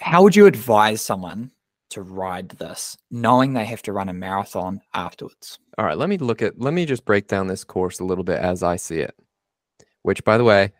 [0.00, 1.50] how would you advise someone
[1.96, 5.58] to ride this, knowing they have to run a marathon afterwards?
[5.78, 8.24] All right, let me look at let me just break down this course a little
[8.24, 9.14] bit as I see it.
[10.02, 10.72] Which by the way,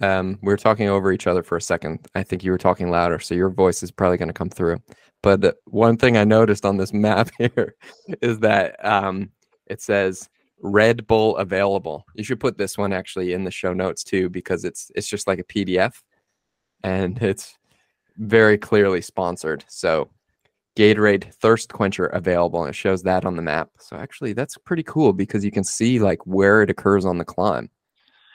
[0.00, 2.06] um, we were talking over each other for a second.
[2.14, 4.78] I think you were talking louder, so your voice is probably going to come through.
[5.22, 7.74] But one thing I noticed on this map here
[8.22, 9.30] is that um,
[9.66, 10.28] it says
[10.62, 12.04] Red Bull available.
[12.14, 15.26] You should put this one actually in the show notes too, because it's it's just
[15.26, 15.94] like a PDF,
[16.84, 17.54] and it's
[18.16, 19.64] very clearly sponsored.
[19.68, 20.10] So
[20.76, 23.70] Gatorade Thirst Quencher available, and it shows that on the map.
[23.78, 27.24] So actually, that's pretty cool because you can see like where it occurs on the
[27.24, 27.70] climb,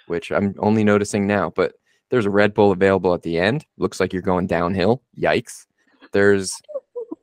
[0.08, 1.52] which I'm only noticing now.
[1.56, 1.74] But
[2.10, 3.66] there's a Red Bull available at the end.
[3.78, 5.02] Looks like you're going downhill.
[5.18, 5.66] Yikes!
[6.12, 6.54] There's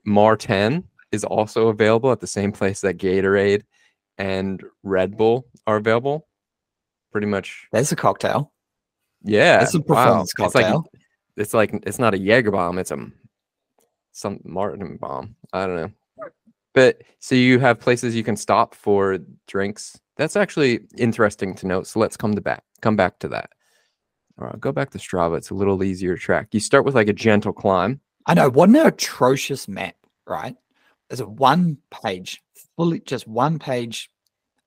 [0.06, 3.62] Maurten is also available at the same place that Gatorade
[4.18, 6.26] and Red Bull are available.
[7.12, 8.50] Pretty much, That's a cocktail.
[9.22, 9.58] yeah.
[9.58, 9.84] That's a wow.
[10.04, 10.86] performance It's like cocktail.
[11.36, 13.06] it's like it's not a Jaeger bomb, it's a
[14.12, 15.34] some Maurten bomb.
[15.52, 15.90] I don't know.
[16.74, 20.00] But so you have places you can stop for drinks.
[20.16, 21.86] That's actually interesting to note.
[21.86, 23.50] So let's come to back come back to that.
[24.38, 25.38] All right, go back to Strava.
[25.38, 26.48] It's a little easier track.
[26.52, 28.00] You start with like a gentle climb.
[28.26, 28.50] I know.
[28.50, 29.96] What an atrocious map,
[30.26, 30.54] right?
[31.08, 32.42] There's a one page,
[32.76, 34.10] fully just one page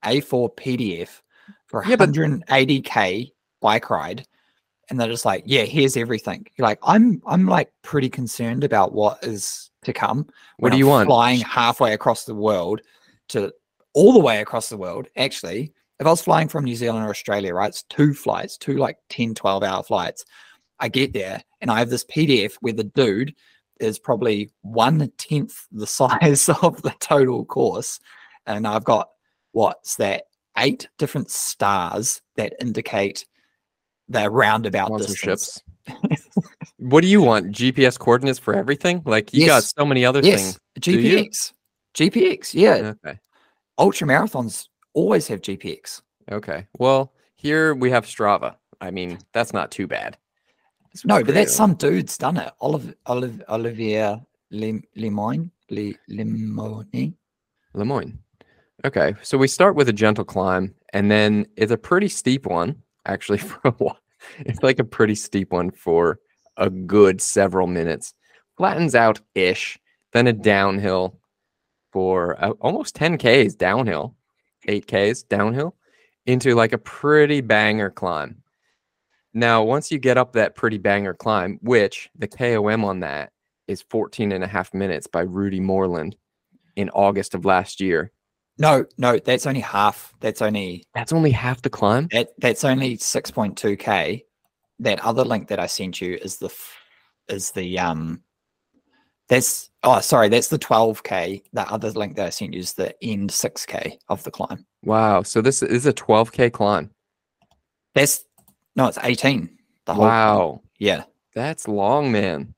[0.03, 1.21] A4 PDF
[1.67, 3.31] for Yeah, 180k
[3.61, 4.25] bike ride.
[4.89, 6.45] And they're just like, yeah, here's everything.
[6.55, 10.27] You're like, I'm I'm like pretty concerned about what is to come.
[10.57, 11.07] What do you I'm want?
[11.07, 12.81] Flying halfway across the world
[13.29, 13.51] to
[13.93, 15.07] all the way across the world.
[15.17, 18.77] Actually, if I was flying from New Zealand or Australia, right, it's two flights, two
[18.77, 20.25] like 10, 12 hour flights.
[20.79, 23.33] I get there and I have this PDF where the dude
[23.79, 27.99] is probably one tenth the size of the total course.
[28.45, 29.09] And I've got
[29.51, 30.23] what's that?
[30.57, 33.25] Eight different stars that indicate
[34.09, 34.91] the roundabout.
[34.91, 35.61] Sponsorships.
[36.77, 37.51] what do you want?
[37.51, 39.01] GPS coordinates for everything?
[39.05, 40.59] Like you got so many other Yes, things.
[40.79, 41.53] GPX.
[41.95, 42.93] GPX, yeah.
[43.05, 43.19] Okay.
[43.77, 46.01] Ultra marathons always have GPX.
[46.31, 46.65] Okay.
[46.77, 48.55] Well, here we have Strava.
[48.81, 50.17] I mean, that's not too bad.
[50.91, 52.51] It's No, but that's some dude's done it.
[52.59, 55.97] Olive, Olive, Olivier Lim, Limoine, Li.
[57.73, 58.17] Lemoyne.
[58.85, 62.81] Okay, so we start with a gentle climb, and then it's a pretty steep one,
[63.05, 63.37] actually.
[63.39, 63.99] For a while,
[64.39, 66.19] it's like a pretty steep one for
[66.57, 68.13] a good several minutes.
[68.57, 69.77] Flattens out ish,
[70.13, 71.19] then a downhill
[71.91, 74.15] for uh, almost 10 k's downhill,
[74.67, 75.75] 8 k's downhill
[76.25, 78.41] into like a pretty banger climb.
[79.33, 83.31] Now, once you get up that pretty banger climb, which the KOM on that
[83.67, 86.15] is 14 and a half minutes by Rudy Moreland
[86.75, 88.11] in August of last year.
[88.57, 90.13] No, no, that's only half.
[90.21, 92.07] That's only That's only half the climb.
[92.11, 94.23] that, that's only six point two k.
[94.79, 96.53] That other link that I sent you is the
[97.27, 98.21] is the um.
[99.27, 101.43] That's oh sorry, that's the twelve k.
[101.53, 104.65] The other link that I sent you is the end six k of the climb.
[104.83, 105.23] Wow.
[105.23, 106.91] So this is a 12K climb.
[107.95, 108.23] That's
[108.75, 109.57] no, it's eighteen.
[109.85, 110.61] The whole Wow.
[110.79, 111.03] yeah.
[111.33, 112.53] That's long, man.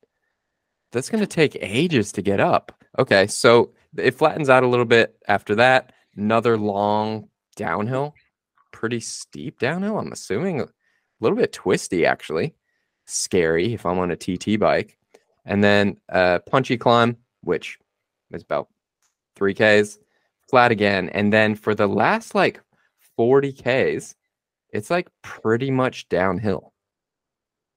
[0.92, 2.72] That's going to take ages to get up.
[2.98, 3.26] Okay.
[3.26, 5.92] So it flattens out a little bit after that.
[6.16, 8.14] Another long downhill,
[8.72, 9.98] pretty steep downhill.
[9.98, 10.68] I'm assuming a
[11.20, 12.54] little bit twisty, actually.
[13.06, 14.98] Scary if I'm on a TT bike.
[15.44, 17.78] And then a punchy climb, which
[18.32, 18.68] is about
[19.38, 19.98] 3Ks,
[20.50, 21.08] flat again.
[21.10, 22.60] And then for the last like
[23.18, 24.14] 40Ks,
[24.70, 26.74] it's like pretty much downhill.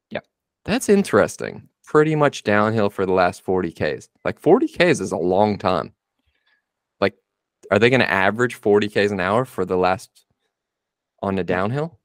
[0.09, 0.19] Yeah,
[0.65, 1.69] That's interesting.
[1.85, 4.07] Pretty much downhill for the last 40Ks.
[4.23, 5.93] Like 40Ks is a long time.
[7.71, 10.25] Are they going to average 40Ks an hour for the last
[11.21, 11.97] on a downhill?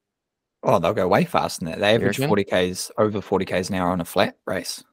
[0.63, 1.79] Oh, they'll go way faster than that.
[1.79, 4.83] They average forty k's over forty k's an hour on a flat race.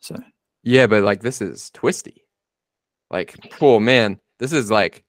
[0.00, 0.16] So
[0.62, 2.24] Yeah, but like this is twisty.
[3.10, 5.04] Like, oh man, this is like,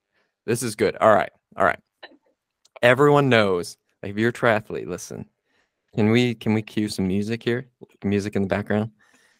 [0.45, 0.95] this is good.
[0.97, 1.79] All right, all right.
[2.81, 3.77] Everyone knows.
[4.01, 5.25] Like, if you're a triathlete, listen.
[5.95, 7.67] Can we can we cue some music here?
[8.03, 8.91] Music in the background.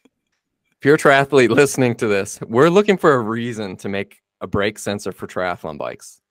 [0.06, 4.48] if you're a triathlete listening to this, we're looking for a reason to make a
[4.48, 6.22] brake sensor for triathlon bikes.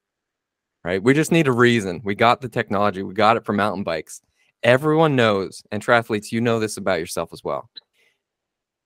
[0.84, 1.02] Right?
[1.02, 2.00] We just need a reason.
[2.04, 4.20] We got the technology, we got it for mountain bikes.
[4.62, 7.68] Everyone knows, and triathletes, you know this about yourself as well.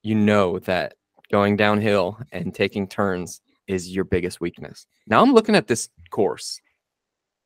[0.02, 0.94] You know that
[1.30, 4.86] going downhill and taking turns is your biggest weakness.
[5.06, 6.60] Now I'm looking at this course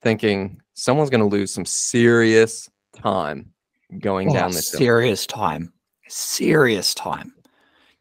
[0.03, 3.53] thinking someone's going to lose some serious time
[3.99, 4.79] going Oh, down this hill.
[4.79, 5.72] serious time.
[6.09, 7.33] Serious time.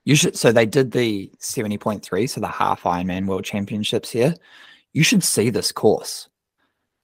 [0.06, 4.36] You should so they did the 70.3, so the half Ironman World Championships here.
[4.94, 6.30] You should see this course.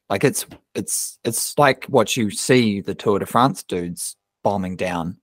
[0.09, 0.45] Like it's
[0.75, 5.17] it's it's like what you see the Tour de France dudes bombing down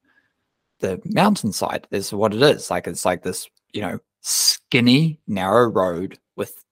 [0.81, 1.87] the mountainside.
[1.93, 2.70] Is what it is.
[2.70, 6.64] Like it's like this, you know, skinny, narrow road with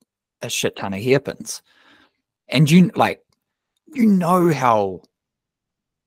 [0.43, 1.63] a shit ton of hairpins.
[2.49, 3.23] And you like
[3.87, 5.03] you know how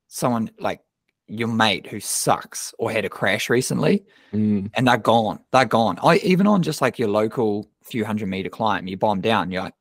[0.07, 0.81] someone like
[1.29, 4.03] your mate who sucks or had a crash recently
[4.33, 5.39] Mm, and they're gone.
[5.51, 5.97] They're gone.
[6.03, 9.63] I even on just like your local few hundred meter climb, you bomb down, you're
[9.63, 9.73] like,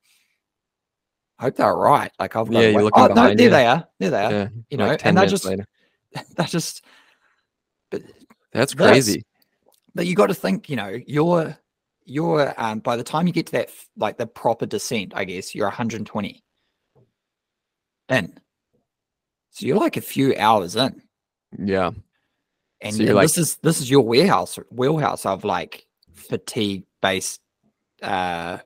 [1.39, 2.11] I hope they're all right.
[2.19, 3.51] Like I've got Yeah, you're looking oh, no, there you.
[3.51, 3.87] they are.
[3.99, 4.33] There they are.
[4.33, 5.67] yeah, You know, like and they're just later.
[6.37, 6.83] they're just
[7.91, 8.05] That's
[8.53, 9.23] That's- crazy.
[9.95, 11.59] but you got to think, you know, you're
[12.07, 13.69] you're um by the time you get to that
[13.99, 16.43] like the proper descent, I guess you're 120
[18.09, 18.39] in.
[19.51, 21.03] So you're like a few hours in.
[21.57, 21.91] Yeah.
[22.81, 27.41] and, So and like- this is this is your warehouse wheelhouse of like fatigue based
[28.03, 28.59] uh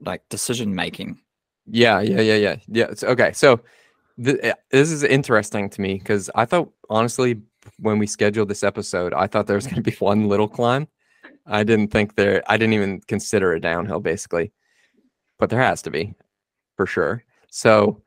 [0.00, 1.20] like decision making
[1.66, 2.84] Yeah, yeah, yeah, yeah, yeah.
[2.84, 3.60] it's- okay, so
[4.22, 7.40] th- uh, this is interesting to me because I thought honestly
[7.78, 10.88] when we scheduled this episode, I thought there was going to be one little climb.
[11.46, 12.42] I didn't think there.
[12.48, 14.52] I didn't even consider a downhill basically,
[15.38, 16.14] but there has to be
[16.76, 17.22] for sure.
[17.50, 18.02] So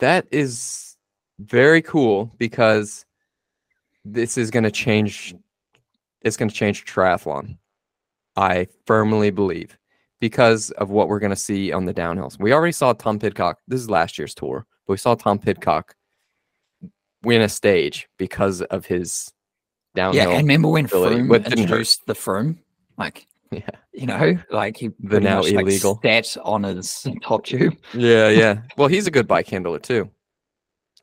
[0.00, 0.96] that is
[1.38, 3.04] very cool because
[4.12, 5.34] this is going to change.
[6.22, 7.58] It's going to change triathlon.
[8.36, 9.76] I firmly believe
[10.20, 12.38] because of what we're going to see on the downhills.
[12.40, 13.58] We already saw Tom Pidcock.
[13.68, 15.94] This is last year's tour, but we saw Tom Pidcock
[17.22, 19.32] win a stage because of his
[19.94, 20.22] downhill.
[20.22, 21.52] yeah and remember when Froome hurt.
[21.52, 22.58] introduced the Froome
[22.96, 23.62] like Yeah.
[23.92, 25.98] you know like he The now much, like, illegal.
[26.04, 28.60] sat on his top tube yeah, yeah.
[28.76, 30.08] Well, he's a good bike handler too,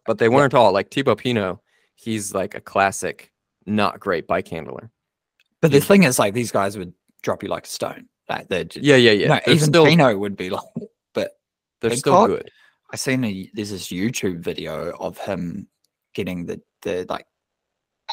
[0.05, 1.57] but they weren't all like Thibaut Pinot.
[1.95, 3.31] He's like a classic,
[3.65, 4.91] not great bike handler.
[5.61, 5.83] but the Yeah.
[5.83, 6.93] thing is like these guys would
[7.23, 9.27] drop you like a stone like they're just, Yeah, yeah, yeah.
[9.27, 10.63] no, they're even still, Pinot would be like
[11.13, 11.31] but
[11.81, 12.51] they're still good.
[12.91, 15.67] I seen a there's this YouTube video of him
[16.13, 17.25] getting the the like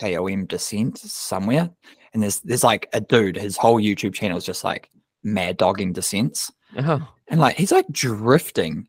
[0.00, 1.70] KOM descent somewhere,
[2.14, 3.36] and there's there's like a dude.
[3.36, 4.88] His whole YouTube channel is just like
[5.22, 8.88] mad dogging descents, Oh, and like he's like drifting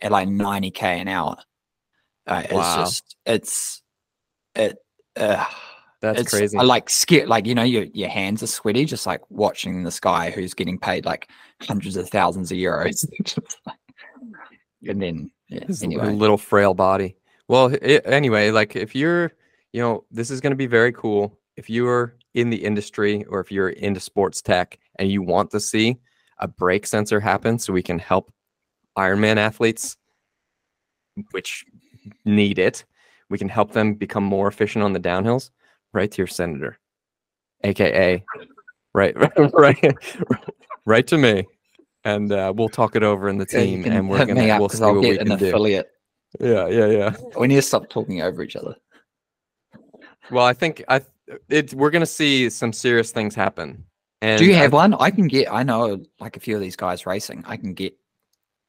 [0.00, 1.36] at like 90k an hour.
[2.26, 3.82] Uh, it's just it's
[4.54, 4.78] it.
[5.16, 5.44] Uh,
[6.00, 6.58] that's it's, crazy.
[6.58, 10.00] I like scared, like you know, your your hands are sweaty just like watching this
[10.00, 11.30] guy who's getting paid like
[11.62, 13.06] hundreds of thousands of euros.
[14.86, 17.16] And then yeah, anyway, little frail body.
[17.48, 19.32] Well, i anyway, like if you're,
[19.72, 21.38] you know, this is going to be very cool.
[21.56, 25.60] If you're in the industry or if you're into sports tech and you want to
[25.60, 25.96] see
[26.38, 28.32] a brake sensor happen so we can help
[28.98, 29.96] Ironman athletes,
[31.30, 31.64] which
[32.24, 32.84] need it,
[33.30, 35.50] we can help them become more efficient on the downhills,
[35.92, 36.78] right to your senator,
[37.62, 38.24] AKA,
[38.94, 39.14] right,
[39.54, 39.96] right,
[40.86, 41.46] right to me.
[42.04, 44.82] And uh, we'll talk it over in the team, can and we're gonna we'll see
[44.84, 45.48] I'll what we get an can do.
[45.48, 45.90] affiliate.
[46.40, 47.16] Yeah, yeah, yeah.
[47.38, 48.74] We need to stop talking over each other.
[50.30, 51.00] Well, I think I
[51.48, 53.84] it we're gonna see some serious things happen.
[54.20, 54.94] And Do you I- have one?
[54.94, 55.50] I can get.
[55.52, 57.44] I know like a few of these guys racing.
[57.46, 57.94] I can get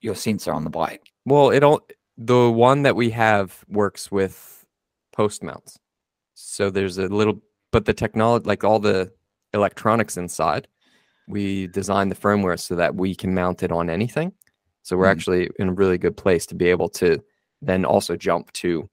[0.01, 1.11] your sensor on the bike.
[1.25, 1.81] well, it all
[2.17, 4.65] the one that we have works with
[5.11, 5.77] post mounts.
[6.33, 7.41] So there's a little,
[7.71, 9.11] but the technology, like all the
[9.53, 10.67] electronics inside,
[11.27, 14.33] we designed the firmware so that we can mount it on anything.
[14.83, 15.11] So we're Hmm.
[15.11, 17.23] actually in a really good place to be able to
[17.61, 18.89] then also jump to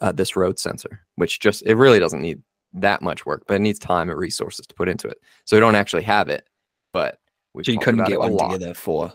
[0.00, 2.42] uh, this road sensor, which just it really doesn't need
[2.74, 5.18] that much work, but it needs time and resources to put into it.
[5.44, 6.48] So we don't actually have it,
[6.92, 7.18] but
[7.52, 9.12] we So you couldn't get one together for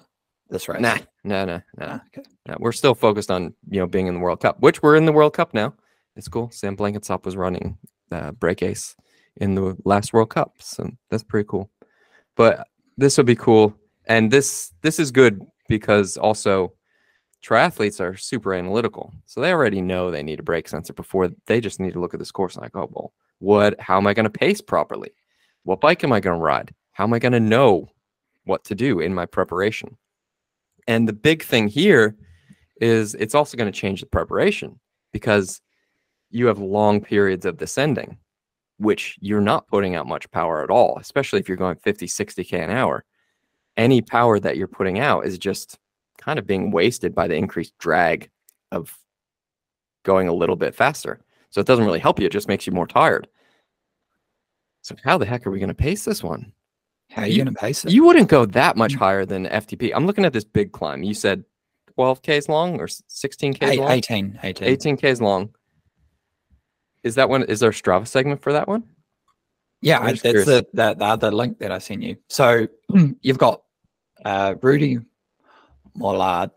[0.50, 0.98] this right Nah,
[1.28, 1.86] no, no, no.
[1.86, 2.28] Ah, okay.
[2.48, 5.06] No, we're still focused on you know being in the World Cup, which we're in
[5.06, 5.74] the World Cup now.
[6.16, 6.50] It's cool.
[6.52, 7.78] Sam Blenkinsop was running
[8.12, 8.96] uh, BrakeAce
[9.36, 11.70] in the last World Cup, so that's pretty cool.
[12.36, 12.68] But
[12.98, 13.76] this will be cool,
[14.06, 16.74] and this this is good because also
[17.44, 21.60] triathletes are super analytical, so they already know they need a brake sensor before they
[21.60, 23.80] just need to look at this course and like, oh well, what?
[23.82, 25.12] How am I going to pace properly?
[25.64, 26.74] What bike am I going to ride?
[26.94, 27.90] How am I going to know
[28.46, 29.98] what to do in my preparation?
[30.88, 32.16] And the big thing here
[32.80, 34.80] is it's also going to change the preparation
[35.12, 35.62] because
[36.30, 38.18] you have long periods of descending.
[38.78, 42.64] which you're not putting out much power at all, especially if you're going 50, 60K
[42.64, 43.04] an hour.
[43.76, 45.78] Any power that you're putting out is just
[46.18, 48.30] kind of being wasted by the increased drag
[48.72, 48.98] of
[50.04, 51.20] going a little bit faster.
[51.50, 53.28] So it doesn't really help you, it just makes you more tired.
[54.82, 56.54] So how the heck are we going to pace this one?
[57.12, 57.92] How are you, You- going to pace it?
[57.92, 59.92] You wouldn't go that much higher than FTP.
[59.96, 61.04] I'm looking at this big climb.
[61.04, 61.44] You said
[61.98, 63.92] 12Ks long or 16Ks Eight- long?
[63.92, 64.68] 18, 18.
[64.98, 65.50] 18Ks long.
[67.04, 67.44] Is that one?
[67.44, 68.84] Is there a Strava segment for that one?
[69.82, 72.18] Yeah, I- that's the, the the other link that I sent you.
[72.28, 72.68] So
[73.22, 73.62] you've got
[74.26, 74.98] uh, Rudy
[75.98, 76.52] Mollard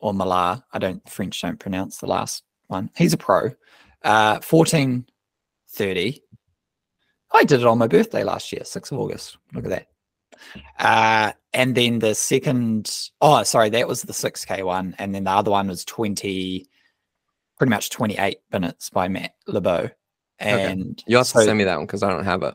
[0.00, 0.60] or Millard.
[0.72, 2.90] I don't French don't pronounce the last one.
[2.96, 3.52] He's a pro.
[4.02, 5.06] Uh, fourteen
[5.70, 6.22] thirty.
[7.34, 9.36] I did it on my birthday last year, sixth of August.
[9.52, 9.86] Look at that.
[10.78, 15.24] Uh, and then the second, oh, sorry, that was the six k one, and then
[15.24, 16.66] the other one was twenty,
[17.58, 19.90] pretty much twenty eight minutes by Matt LeBeau.
[20.38, 22.54] And You'll have so- to send me that one because I don't have it.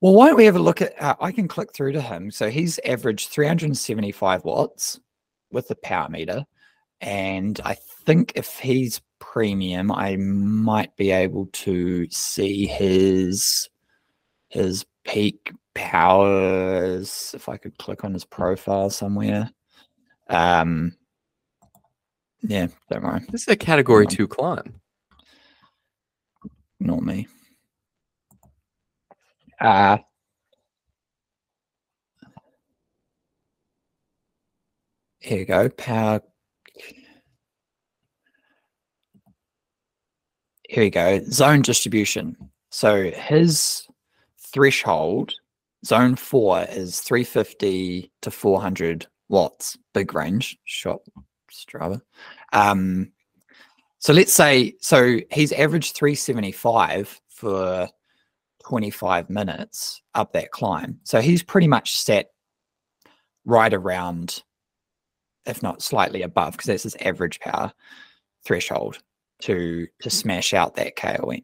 [0.00, 1.00] well, why don't we have a look at?
[1.00, 2.30] Uh, I can click through to him.
[2.30, 5.00] So he's averaged 375 watts
[5.50, 6.44] with the power meter,
[7.00, 13.68] and I think if he's premium, I might be able to see his
[14.48, 19.50] his peak powers if I could click on his profile somewhere.
[20.28, 20.96] Um,
[22.42, 23.26] yeah, don't mind.
[23.30, 24.10] This is a category on.
[24.10, 24.80] two climb.
[26.80, 27.26] not me.
[29.60, 29.98] Uh
[35.20, 35.68] here you go.
[35.70, 36.22] Power.
[40.68, 41.20] Here we go.
[41.30, 42.36] Zone distribution.
[42.70, 43.86] So his
[44.38, 45.34] threshold,
[45.84, 49.78] zone four, is 350 to 400 watts.
[49.94, 50.58] Big range.
[50.64, 51.00] Shot
[51.52, 52.00] Strava.
[52.52, 53.12] Um,
[53.98, 57.88] so let's say so he's averaged 375 for
[58.64, 61.00] 25 minutes up that climb.
[61.04, 62.30] So he's pretty much set
[63.44, 64.42] right around,
[65.44, 67.72] if not slightly above, because that's his average power
[68.44, 68.98] threshold
[69.40, 71.42] to to smash out that KOM.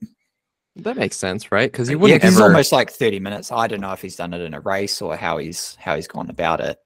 [0.77, 1.71] That makes sense, right?
[1.71, 2.47] Because you Yeah, wouldn't it's ever.
[2.47, 3.53] almost like 30 minutes.
[3.53, 6.09] I don't know if he's done it in a race or how he's how he's
[6.09, 6.79] gone about it.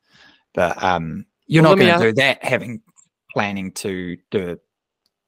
[0.54, 2.82] But um you're Well, not going to ask- do that having
[3.32, 4.57] planning to do a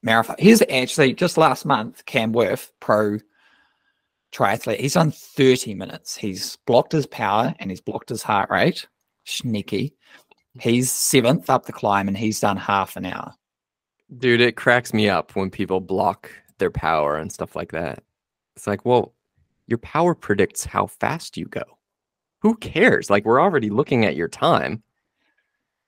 [0.03, 0.35] marathon.
[0.41, 3.19] Here's actually just last month, Cam Wurf, pro
[4.33, 4.81] triathlete.
[4.81, 6.17] He's done 30 minutes.
[6.17, 8.87] He's blocked his power and he's blocked his heart rate.
[9.25, 9.95] Sneaky.
[10.61, 13.35] He's seventh up the climb and he's done half an hour.
[14.17, 18.03] Dude, it cracks me up when people block their power and stuff like that.
[18.57, 19.15] It's like, well,
[19.67, 21.63] your power predicts how fast you go.
[22.41, 23.11] Who cares?
[23.11, 24.83] Like, we're already looking at your time.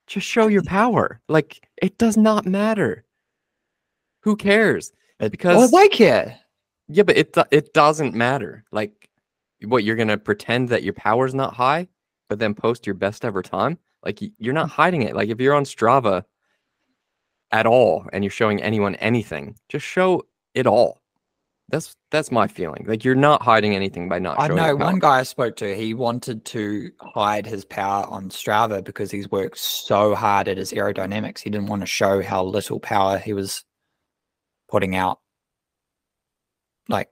[0.07, 1.21] Just show your power.
[1.29, 3.05] Like, it does not matter.
[4.21, 4.93] Who cares?
[5.19, 6.39] Because- oh, they care.
[6.89, 8.65] Yeah, but it it doesn't matter.
[8.73, 9.09] Like,
[9.63, 11.87] what you're gonna pretend that your power's not high,
[12.29, 13.79] but then post your best ever time?
[14.05, 14.73] Like, you're not mm.
[14.73, 15.15] hiding it.
[15.15, 16.25] Like, if you're on Strava
[17.53, 20.25] at all and you're showing anyone anything, just show
[20.55, 21.01] it all.
[21.69, 22.85] That's that's my feeling.
[22.89, 25.95] Like, you're not hiding anything by not I know one guy I spoke to, he
[25.95, 31.39] wanted to hide his power on Strava because he's worked so hard at his aerodynamics.
[31.39, 33.63] He didn't want to show how little power he was
[34.69, 35.21] putting out.
[36.89, 37.11] Like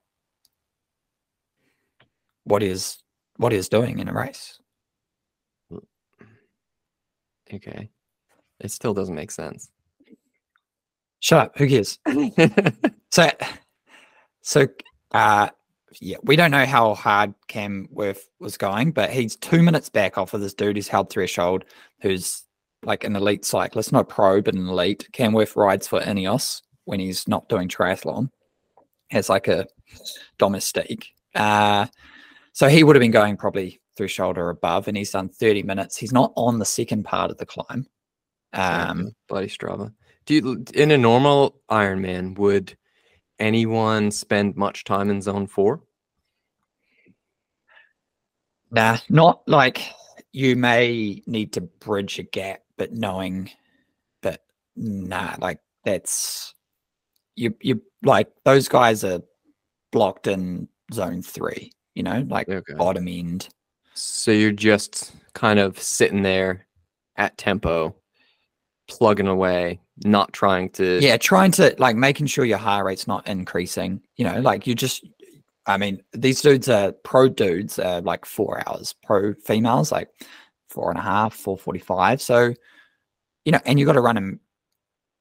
[2.43, 2.99] what is
[3.37, 4.59] what is doing in a race.
[5.73, 5.83] Mm.
[7.55, 7.91] Okay,
[8.59, 9.71] it still doesn't make sense.
[11.21, 11.99] Shut up, who cares?
[13.11, 13.31] So
[14.43, 14.69] so
[15.13, 15.49] uh
[16.01, 20.19] yeah, we don't know how hard Cam Wurf was going, but he's two minutes back
[20.19, 21.65] off of this dude who's held threshold,
[22.03, 22.45] who's
[22.85, 25.09] like an elite cyclist, not pro, but an elite.
[25.13, 28.31] Cam Wurf rides for Ineos when he's not doing triathlon,
[29.11, 29.67] as like a
[30.39, 31.09] domestique.
[31.35, 31.87] Uh,
[32.53, 35.97] so he would have been going probably threshold or above, and he's done 30 minutes.
[35.97, 37.87] He's not on the second part of the climb.
[38.53, 39.93] Um, bloody Strava.
[40.29, 42.77] Do you in a normal Ironman would
[43.39, 45.81] anyone spend much time in zone four?
[48.71, 49.91] Nah, not like
[50.33, 53.49] you may need to bridge a gap, but knowing
[54.21, 54.43] that
[54.77, 56.53] nah, like that's
[57.35, 59.23] you you like those guys are
[59.93, 62.75] blocked in zone three, you know, like Okay.
[62.75, 63.49] bottom end.
[63.95, 66.67] So you're just kind of sitting there
[67.17, 67.97] at tempo,
[68.89, 70.99] plugging away, not trying to.
[71.01, 74.01] Yeah, trying to like making sure your heart rate's not increasing.
[74.17, 75.07] You know, like you just
[75.67, 80.09] I mean, these dudes are pro dudes are like four hours, pro females like
[80.69, 82.23] four and a half, four forty five.
[82.23, 82.55] So,
[83.45, 84.41] you know, and you got to run them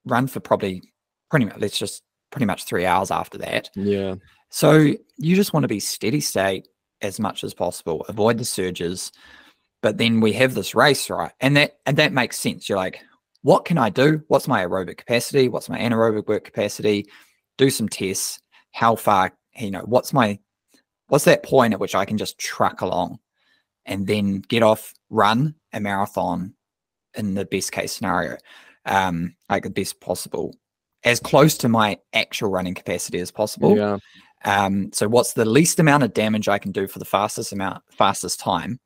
[0.06, 0.82] run for probably
[1.30, 2.02] pretty much let's just
[2.32, 3.70] pretty much three hours after that.
[3.76, 4.16] Yeah.
[4.50, 6.68] So you just want to be steady state
[7.02, 9.12] as much as possible, avoid the surges.
[9.82, 11.32] But then we have this race, right?
[11.42, 12.70] And that and that makes sense.
[12.70, 13.02] You're like,
[13.48, 14.22] what can I do?
[14.28, 15.48] What's my aerobic capacity?
[15.48, 17.06] What's my anaerobic work capacity?
[17.58, 18.42] Do some tests.
[18.74, 20.38] How far, you know, what's my
[21.08, 23.20] what's that point at which I can just truck along
[23.86, 26.56] and then get off, run a marathon
[27.16, 28.36] in the best case scenario,
[28.86, 30.54] um, like the best possible,
[31.06, 33.78] as close to my actual running capacity as possible.
[33.78, 33.98] Yeah.
[34.44, 37.82] Um, so what's the least amount of damage I can do for the fastest amount,
[37.92, 38.82] fastest time?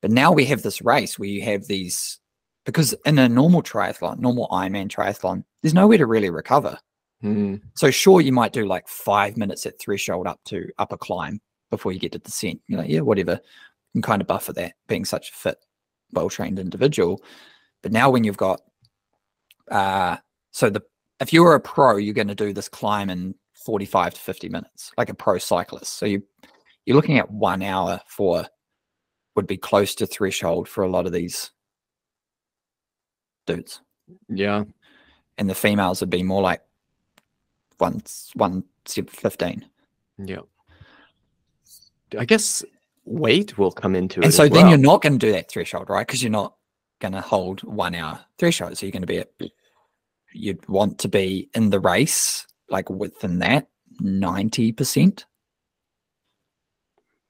[0.00, 2.20] But now we have this race where you have these
[2.64, 6.78] because in a normal triathlon, normal Ironman triathlon, there's nowhere to really recover.
[7.22, 7.60] Mm.
[7.74, 11.40] So sure, you might do like five minutes at threshold up to upper climb
[11.70, 12.60] before you get to descent.
[12.66, 13.32] You're like, yeah, whatever.
[13.32, 15.58] You can kind of buffer that being such a fit,
[16.12, 17.22] well trained individual.
[17.82, 18.60] But now when you've got
[19.70, 20.16] uh
[20.50, 20.82] so the
[21.20, 23.34] if you're a pro, you're going to do this climb in
[23.64, 25.94] 45 to 50 minutes, like a pro cyclist.
[25.94, 26.22] So you
[26.84, 28.46] you're looking at one hour for
[29.36, 31.50] would be close to threshold for a lot of these
[33.46, 33.80] dudes.
[34.28, 34.64] Yeah.
[35.38, 36.62] And the females would be more like
[37.78, 38.02] one
[38.34, 39.64] one fifteen.
[40.18, 40.40] Yeah.
[42.18, 42.64] I guess
[43.04, 44.24] weight will come into it.
[44.24, 44.68] And so then well.
[44.70, 46.06] you're not going to do that threshold, right?
[46.06, 46.54] Because you're not
[47.00, 48.76] going to hold one hour threshold.
[48.78, 49.30] So you're going to be at,
[50.32, 53.68] you'd want to be in the race, like within that
[54.00, 55.24] 90%.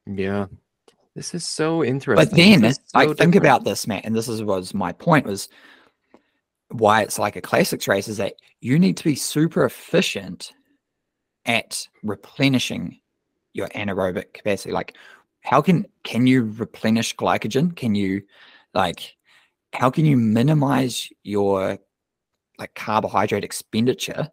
[0.07, 0.47] Yeah.
[1.15, 2.29] This is so interesting.
[2.29, 4.93] But then, This is like, so think about this, Matt, and this is was my
[4.93, 5.49] point was
[6.71, 10.53] why it's like a classics race is that you need to be super efficient
[11.47, 12.99] at replenishing
[13.53, 14.73] your anaerobic capacity.
[14.73, 14.97] Like,
[15.43, 17.77] how can can you replenish glycogen?
[17.77, 18.23] Can you
[18.73, 19.15] like
[19.73, 21.79] how can you minimize your
[22.59, 24.31] like carbohydrate expenditure,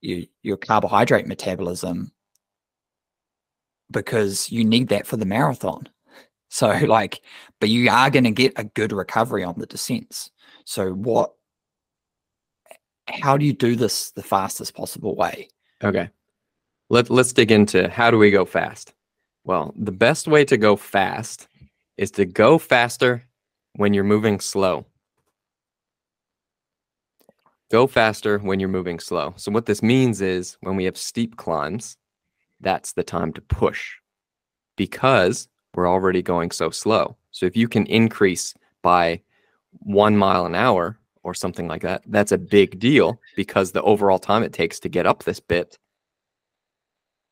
[0.00, 2.12] your your carbohydrate metabolism
[3.90, 5.88] because you need that for the marathon.
[6.48, 7.20] So, like,
[7.60, 10.30] but you are going to get a good recovery on the descents.
[10.66, 11.32] So, what,
[13.08, 15.48] how do you do this the fastest possible way?
[15.82, 16.10] Okay.
[16.90, 18.92] Let, let's dig into how do we go fast?
[19.44, 21.46] Well, the best way to go fast
[21.96, 23.24] is to go faster
[23.76, 24.86] when you're moving slow.
[27.70, 29.34] Go faster when you're moving slow.
[29.36, 31.96] So, what this means is when we have steep climbs,
[32.60, 33.94] that's the time to push
[34.76, 37.16] because we're already going so slow.
[37.30, 38.52] So, if you can increase
[38.82, 39.20] by
[39.80, 44.18] one mile an hour or something like that, that's a big deal because the overall
[44.18, 45.76] time it takes to get up this bit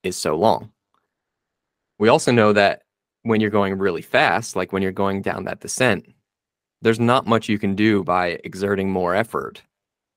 [0.02, 0.70] is so long.
[1.98, 2.82] We also know that
[3.22, 6.06] when you're going really fast, like when you're going down that descent,
[6.82, 9.62] there's not much you can do by exerting more effort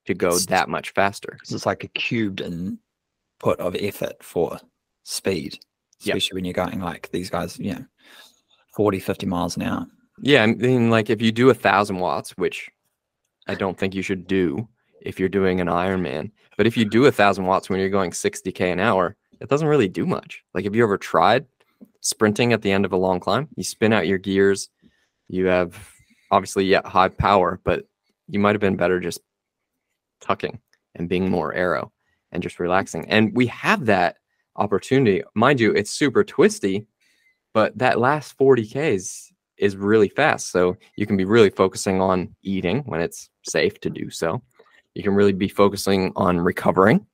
[0.05, 1.37] to go It's- that much faster.
[1.49, 4.59] It's like a cubed input of effort for
[5.03, 5.59] speed,
[6.01, 6.15] Yep.
[6.17, 7.85] especially when you're going like these guys, you know,
[8.75, 9.87] 40, 50 miles an hour.
[10.21, 12.69] Yeah, I mean, like if you do a thousand watts, which
[13.47, 14.67] I don't think you should do
[15.01, 18.11] if you're doing an Ironman, but if you do a thousand watts when you're going
[18.11, 20.43] 60k an hour, it doesn't really do much.
[20.53, 21.45] Like, have you ever tried
[22.01, 23.47] sprinting at the end of a long climb?
[23.55, 24.69] You spin out your gears,
[25.27, 25.77] you have
[26.31, 27.85] obviously yeah high power, but
[28.27, 29.21] you might have been better just
[30.19, 30.59] tucking
[30.95, 31.91] and being more aero
[32.31, 33.07] and just relaxing.
[33.09, 34.17] And we have that
[34.55, 35.71] opportunity, mind you.
[35.71, 36.87] It's super twisty,
[37.53, 38.93] but that last 40k
[39.57, 40.51] is really fast.
[40.51, 44.41] So you can be really focusing on eating when it's safe to do so.
[44.93, 47.05] You can really be focusing on recovering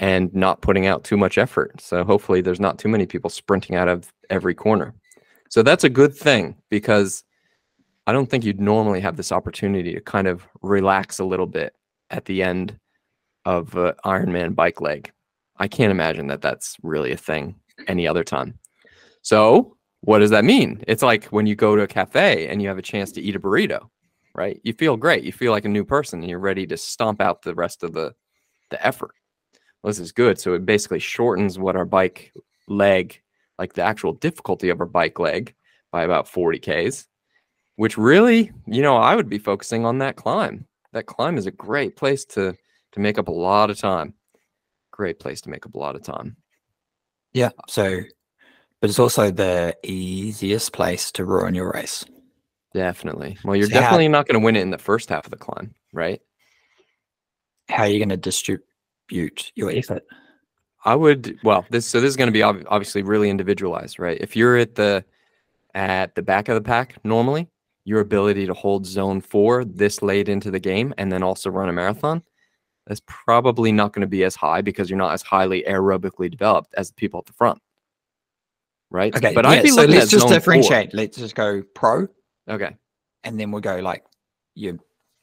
[0.00, 1.80] and not putting out too much effort.
[1.80, 4.94] So hopefully there's not too many people sprinting out of every corner.
[5.50, 7.24] So that's a good thing because
[8.06, 11.74] I don't think you'd normally have this opportunity to kind of relax a little bit
[12.10, 12.78] at the end
[13.44, 15.10] of Ironman bike leg.
[15.56, 17.56] I can't imagine that that's really a thing
[17.86, 18.58] any other time.
[19.22, 20.82] So what does that mean?
[20.86, 23.36] It's like when you go to a cafe and you have a chance to eat
[23.36, 23.88] a burrito,
[24.34, 24.60] right?
[24.62, 25.24] You feel great.
[25.24, 27.92] You feel like a new person and you're ready to stomp out the rest of
[27.92, 28.14] the
[28.70, 29.12] the effort.
[29.82, 30.38] Well, this is good.
[30.38, 32.32] So it basically shortens what our bike
[32.68, 33.20] leg,
[33.58, 35.54] like the actual difficulty of our bike leg
[35.90, 37.06] by about 40 Ks,
[37.76, 40.66] which really, you know, I would be focusing on that climb.
[40.92, 42.56] That climb is a great place to
[42.92, 44.14] to make up a lot of time.
[44.90, 46.36] Great place to make up a lot of time.
[47.32, 47.50] Yeah.
[47.68, 48.00] So,
[48.80, 52.04] but it's also the easiest place to ruin your race.
[52.74, 53.38] Definitely.
[53.44, 55.30] Well, you're So how- definitely not going to win it in the first half of
[55.30, 56.20] the climb, right?
[57.68, 60.04] How are you going to distribute your effort?
[60.84, 61.38] I would.
[61.42, 64.16] Well, this so this is going to be ob- obviously really individualized, right?
[64.20, 65.04] If you're at the
[65.74, 67.48] at the back of the pack normally,
[67.84, 71.68] your ability to hold zone four this late into the game and then also run
[71.68, 72.22] a marathon,
[72.86, 76.72] That's probably not going to be as high because you're not as highly aerobically developed
[76.76, 77.60] as the people at the front.
[78.90, 79.14] Right.
[79.14, 80.94] Okay, But yeah, I'd be so let's at just differentiate.
[80.94, 82.06] Let's just go pro,
[82.48, 82.74] Okay.
[83.24, 84.04] and then we'll go like
[84.54, 84.78] your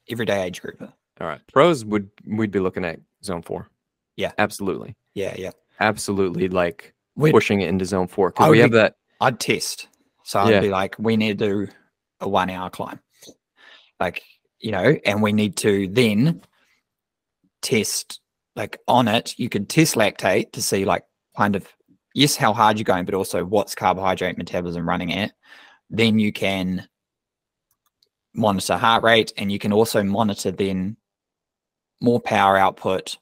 [0.09, 0.93] everyday age grouper.
[1.19, 1.41] All right.
[1.51, 3.69] Pros would we'd be looking at zone four.
[4.17, 4.31] Yeah.
[4.37, 4.95] Absolutely.
[5.13, 5.51] Yeah, yeah.
[5.79, 8.29] Absolutely like We'd, pushing it into zone four.
[8.31, 9.87] Because we have be- that I'd test.
[10.23, 10.59] So I'd Yeah.
[10.61, 11.71] be like, we need to do
[12.19, 12.99] a one hour climb.
[13.99, 14.21] Like,
[14.59, 16.41] you know, and we need to then
[17.61, 18.19] test
[18.55, 21.03] like on it, you could test lactate to see like
[21.37, 21.67] kind of
[22.15, 25.33] yes, how hard you're going, but also what's carbohydrate metabolism running at.
[25.91, 26.87] Then you can
[28.33, 30.97] monitor heart rate and you can also monitor then
[32.01, 33.17] more power output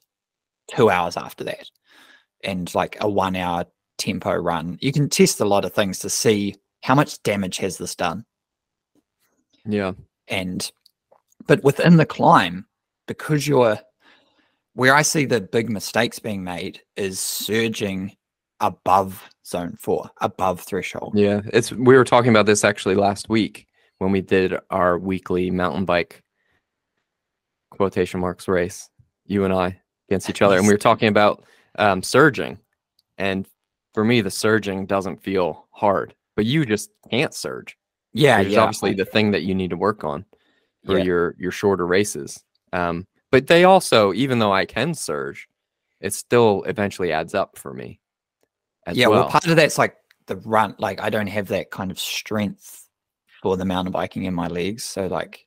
[0.74, 1.68] two hours after that
[2.42, 3.66] and like a one hour
[3.98, 4.78] tempo run.
[4.80, 8.24] You can test a lot of things to see how much damage has this done.
[9.66, 9.92] yeah.
[10.28, 10.70] And
[11.46, 12.66] but within the climb,
[13.06, 13.78] because you're
[14.74, 18.16] where I see the big mistakes being made is surging
[18.60, 21.12] above zone four, above threshold.
[21.16, 21.40] Yeah.
[21.52, 23.66] It's we were talking about this actually last week
[23.98, 26.22] when we did our weekly mountain bike
[27.70, 28.88] quotation marks race,
[29.26, 30.56] you and I against each other.
[30.56, 31.44] And we were talking about
[31.78, 32.58] um, surging.
[33.18, 33.46] And
[33.92, 37.76] for me, the surging doesn't feel hard, but you just can't surge.
[38.12, 38.60] Yeah, is yeah.
[38.60, 40.24] obviously the thing that you need to work on
[40.84, 41.04] for Yeah.
[41.04, 42.42] your your shorter races.
[42.72, 45.48] Um, but they also, even though I can surge,
[46.00, 47.98] it still eventually adds up for me.
[48.92, 49.20] Yeah, well.
[49.20, 50.74] well, part of that's like the run.
[50.78, 52.88] Like I don't have that kind of strength
[53.42, 55.46] for the mountain biking in my legs, so like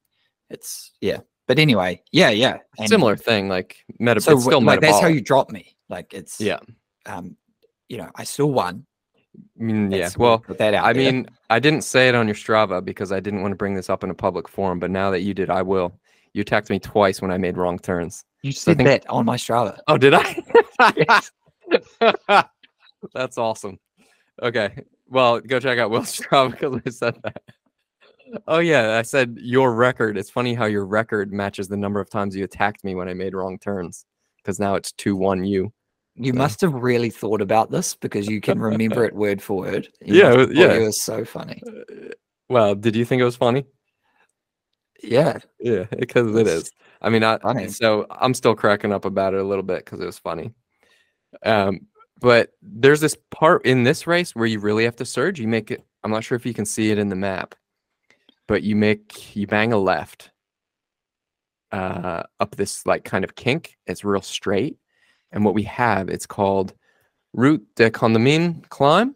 [0.50, 1.20] it's yeah.
[1.48, 2.58] But anyway, yeah, yeah.
[2.78, 4.20] and similar thing, like meta.
[4.22, 5.76] So still like that's how you drop me.
[5.90, 6.60] Like it's Yeah.
[7.06, 7.38] Um,
[7.88, 8.86] you know, I still won.
[9.60, 10.10] I mean, yeah.
[10.18, 10.84] We'll put that out.
[10.86, 11.12] I there.
[11.12, 13.90] mean, I didn't say it on your Strava because I didn't want to bring this
[13.90, 14.80] up in a public forum.
[14.80, 15.98] But now that you did, I will.
[16.34, 18.26] You attacked me twice when I made wrong turns.
[18.44, 19.80] you said think- that on my Strava.
[19.88, 21.22] Oh, did I?
[23.14, 23.80] That's awesome.
[24.42, 24.84] Okay.
[25.10, 27.42] Well, go check out Will's Strava because I said that.
[28.48, 30.18] Oh yeah, I said your record.
[30.18, 33.14] It's funny how your record matches the number of times you attacked me when I
[33.14, 34.06] made wrong turns.
[34.38, 35.72] Because now it's two one you.
[36.16, 39.58] You So- must have really thought about this because you can remember it word for
[39.60, 39.88] word.
[40.02, 40.74] You Yeah, must yeah.
[40.74, 41.62] it was so funny.
[42.50, 43.66] Well, did you think it was funny?
[45.04, 46.72] Yeah, Yeah, because It's.
[47.02, 47.68] I mean, I funny.
[47.68, 50.54] so I'm still cracking up about it a little bit because it was funny.
[51.46, 51.82] Um,
[52.20, 55.40] but there's this part in this race where you really have to surge.
[55.40, 55.84] You make it.
[56.04, 57.56] I'm not sure if you can see it in the map,
[58.48, 60.32] but you make you bang a left
[61.72, 63.78] uh, up this like kind of kink.
[63.88, 64.78] It's real straight,
[65.32, 66.74] and what we have it's called
[67.34, 69.16] Route de Condamine climb,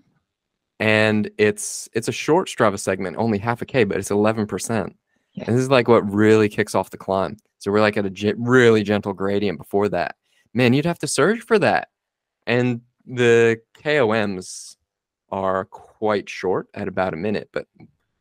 [0.80, 4.96] and it's it's a short Strava segment, only half a k, but it's 11 percent.
[5.34, 5.46] Yeah.
[5.48, 7.38] And this is like what really kicks off the climb.
[7.60, 10.16] So we're like at a ge- really gentle gradient before that.
[10.54, 11.88] Man, you'd have to surge for that.
[12.46, 12.82] And
[13.12, 14.78] the KOMs
[15.32, 17.50] are quite short at about a minute.
[17.52, 17.68] But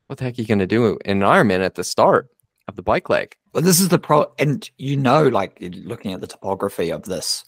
[0.06, 2.28] what the heck are you going to do in an Ironman at the start
[2.68, 3.36] of the bike leg?
[3.52, 7.44] Well, this is the pro, and you know, like looking at the topography of this,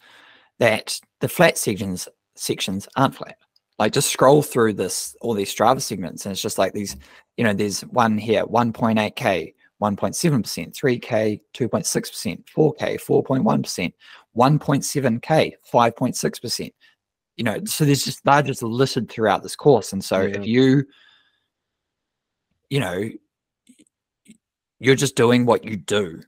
[0.59, 3.37] that the flat sections sections aren't flat.
[3.79, 6.97] Like just scroll through this, all these Strava segments, and it's just like these.
[7.37, 13.93] You know, there's one here, 1.8k, 1.7%, 3k, 2.6%, 4k, 4.1%,
[14.37, 16.73] 1.7k, 5.6%.
[17.37, 20.37] You know, so there's just they're just littered throughout this course, and so Yeah.
[20.39, 20.85] if you,
[22.69, 23.09] you know,
[24.81, 26.23] you're just doing what you do,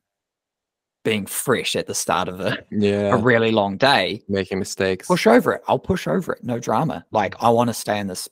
[1.05, 3.15] being fresh at the start of a, yeah.
[3.15, 4.23] a really long day.
[4.29, 5.07] Making mistakes.
[5.07, 5.63] Push over it.
[5.69, 6.43] I'll push over it.
[6.43, 7.05] No drama.
[7.11, 8.29] Like I want to stay in this.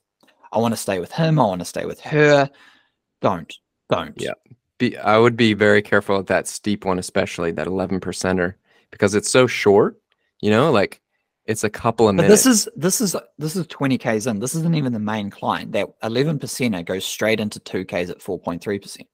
[0.53, 1.39] I want to stay with him.
[1.39, 2.49] I want to stay with her.
[3.21, 3.55] Don't.
[3.91, 4.19] Don't.
[4.21, 4.33] Yeah.
[4.79, 8.55] Be, I would be very careful at that steep one, especially that 11 percenter,
[8.91, 9.99] because it's so short.
[10.41, 11.01] You know, like
[11.47, 12.45] it's a couple of But minutes.
[12.45, 14.39] this is this is this is 20 k's in.
[14.39, 15.71] This isn't even the main climb.
[15.73, 19.09] That 11 percenter goes straight into two k's at 4.3 percent.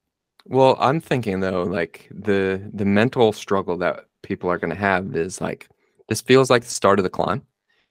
[0.46, 5.14] Well, I'm thinking though, like the the mental struggle that people are going to have
[5.16, 5.68] is like
[6.08, 7.42] this feels like the start of the climb.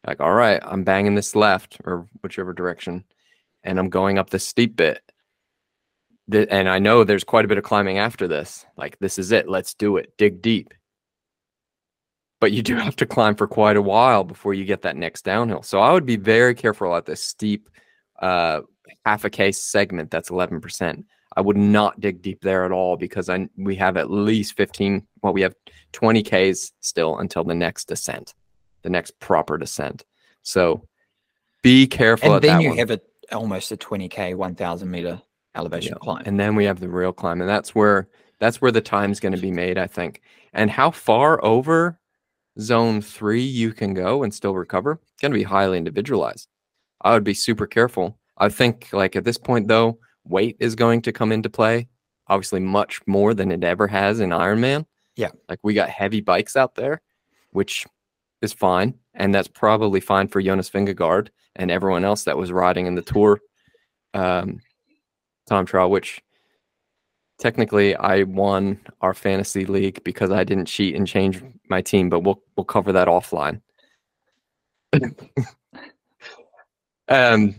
[0.06, 3.04] Like, all right, I'm banging this left or whichever direction,
[3.64, 5.02] and I'm going up this steep bit.
[6.32, 8.66] Th- And I know there's quite a bit of climbing after this.
[8.78, 9.50] Like, this is it.
[9.50, 10.14] Let's do it.
[10.18, 10.74] Dig deep.
[12.40, 15.24] But you do have to climb for quite a while before you get that next
[15.24, 15.64] downhill.
[15.64, 17.68] So I would be very careful at this steep
[18.22, 18.62] uh,
[19.06, 21.04] half a case segment that's 11%.
[21.36, 25.06] I would not dig deep there at all because I we have at least 15,
[25.22, 25.54] well, we have
[25.94, 28.34] 20 Ks still until the next descent,
[28.82, 30.04] the next proper descent.
[30.42, 30.88] So
[31.62, 32.78] be careful And then you one.
[32.78, 33.00] have a
[33.32, 35.22] almost a 20k 1000 meter
[35.56, 36.00] elevation Yeah.
[36.00, 36.24] climb.
[36.26, 38.08] And then we have the real climb, and that's where
[38.40, 40.22] that's where the time's going to be made, I think.
[40.54, 42.00] And how far over
[42.60, 45.00] zone three you can go and still recover.
[45.14, 46.48] It's going to be highly individualized.
[47.02, 48.18] I would be super careful.
[48.38, 51.88] I think, like at this point, though, weight is going to come into play,
[52.28, 54.86] obviously, much more than it ever has in Ironman.
[55.16, 55.30] Yeah.
[55.50, 57.02] Like we got heavy bikes out there,
[57.52, 57.86] which
[58.42, 58.94] is fine.
[59.14, 63.02] And that's probably fine for Jonas Vingegaard and everyone else that was riding in the
[63.02, 63.40] tour
[64.14, 64.60] um,
[65.48, 66.22] time trial, which
[67.40, 72.22] technically I won our fantasy league because I didn't cheat and change my team, but
[72.22, 73.62] we'll we'll cover that offline.
[77.10, 77.56] um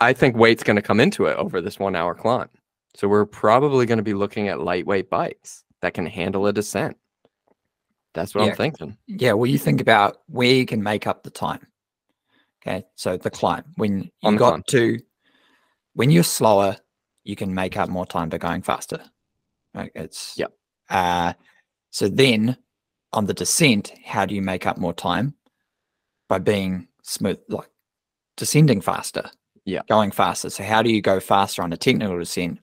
[0.00, 2.48] I think weight's going to come into it over this 1 hour climb.
[2.94, 6.96] So we're probably going to be looking at lightweight bikes that can handle a descent.
[8.12, 8.50] That's what Yeah.
[8.50, 8.98] I'm thinking.
[9.06, 11.66] Yeah, well, you think about where you can make up the time.
[12.66, 14.62] Okay, so the climb when you got climb.
[14.68, 14.98] to
[15.94, 16.76] when you're slower,
[17.24, 19.00] you can make up more time by going faster.
[19.74, 19.92] Right?
[19.94, 20.52] It's Yep.
[20.90, 21.32] Uh,
[21.90, 22.56] so then
[23.12, 25.34] on the descent, how do you make up more time?
[26.28, 27.68] By being smooth, like
[28.36, 29.30] descending faster.
[29.64, 29.82] Yeah.
[29.88, 30.50] going faster.
[30.50, 32.58] So how do you go faster on a technical descent?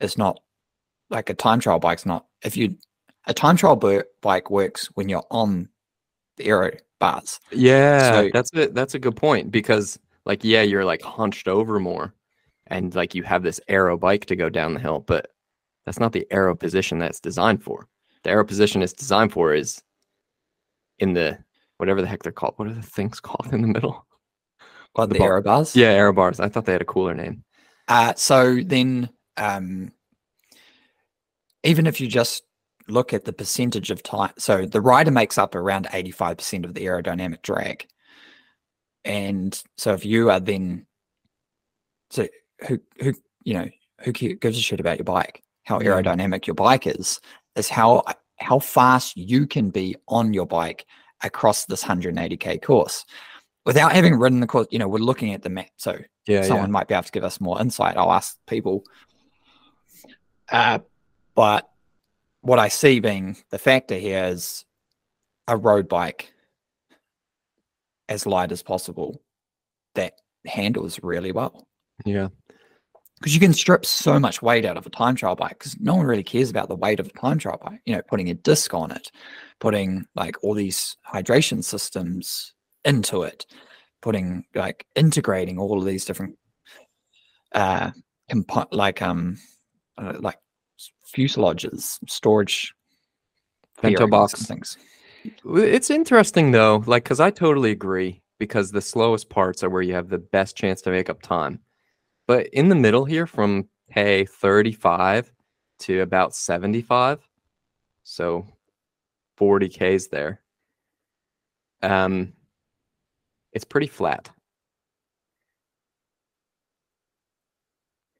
[0.00, 0.40] It's not
[1.08, 2.26] like a time trial bike's not.
[2.42, 2.76] If you
[3.26, 5.68] a time trial bi- bike works when you're on
[6.38, 7.38] the aero bars.
[7.52, 11.78] Yeah, So- that's a that's a good point because like yeah, you're like hunched over
[11.78, 12.14] more
[12.70, 15.30] and like you have this aero bike to go down the hill, but
[15.84, 17.88] that's not the aero position that's designed for.
[18.22, 19.82] The aero position it's designed for is
[20.98, 21.38] in the
[21.78, 22.54] whatever the heck they're called.
[22.56, 24.06] What are the things called in the middle?
[24.92, 25.74] What The the, bar- aero bars?
[25.76, 26.40] Yeah, aero bars.
[26.40, 27.44] I thought they had a cooler name.
[27.88, 29.92] Uh, so then, um,
[31.64, 32.42] even if you just
[32.88, 36.86] look at the percentage of time, so the rider makes up around 85% of the
[36.86, 37.86] aerodynamic drag.
[39.04, 40.86] And so if you are then,
[42.10, 42.28] so
[42.66, 43.68] who, who, you know,
[44.04, 45.42] who gives a shit about your bike?
[45.64, 47.20] How aerodynamic your bike is,
[47.56, 48.02] is how,
[48.38, 50.86] how fast you can be on your bike
[51.22, 53.04] across this 180K course
[53.64, 54.66] without having ridden the course.
[54.70, 55.68] You know, we're looking at the map.
[55.76, 57.96] So Yeah, someone might be able to give us more insight.
[57.96, 58.84] I'll ask people.
[60.50, 60.80] Uh,
[61.34, 61.68] but
[62.40, 64.64] what I see being the factor here is
[65.46, 66.32] a road bike
[68.08, 69.22] as light as possible
[69.94, 70.14] that
[70.46, 71.66] handles really well.
[72.04, 72.28] yeah.
[73.20, 75.94] Because you can strip so much weight out of a time trial bike because no
[75.94, 77.80] one really cares about the weight of a time trial bike.
[77.84, 79.10] You know, putting a disc on it,
[79.58, 82.54] putting like all these hydration systems
[82.84, 83.44] into it,
[84.00, 86.36] putting like integrating all of these different
[87.52, 87.90] uh
[88.30, 89.36] compo- like um
[89.98, 90.38] uh, like
[91.14, 92.74] fuselages, storage
[93.82, 94.46] Bento box.
[94.46, 94.78] things.
[95.44, 99.94] It's interesting though, like because I totally agree because the slowest parts are where you
[99.94, 101.60] have the best chance to make up time.
[102.30, 105.32] But in the middle here, from hey 35
[105.80, 107.18] to about 75,
[108.04, 108.46] so
[109.36, 110.40] 40 Ks there.
[111.82, 112.34] Um,
[113.52, 114.30] it's pretty flat.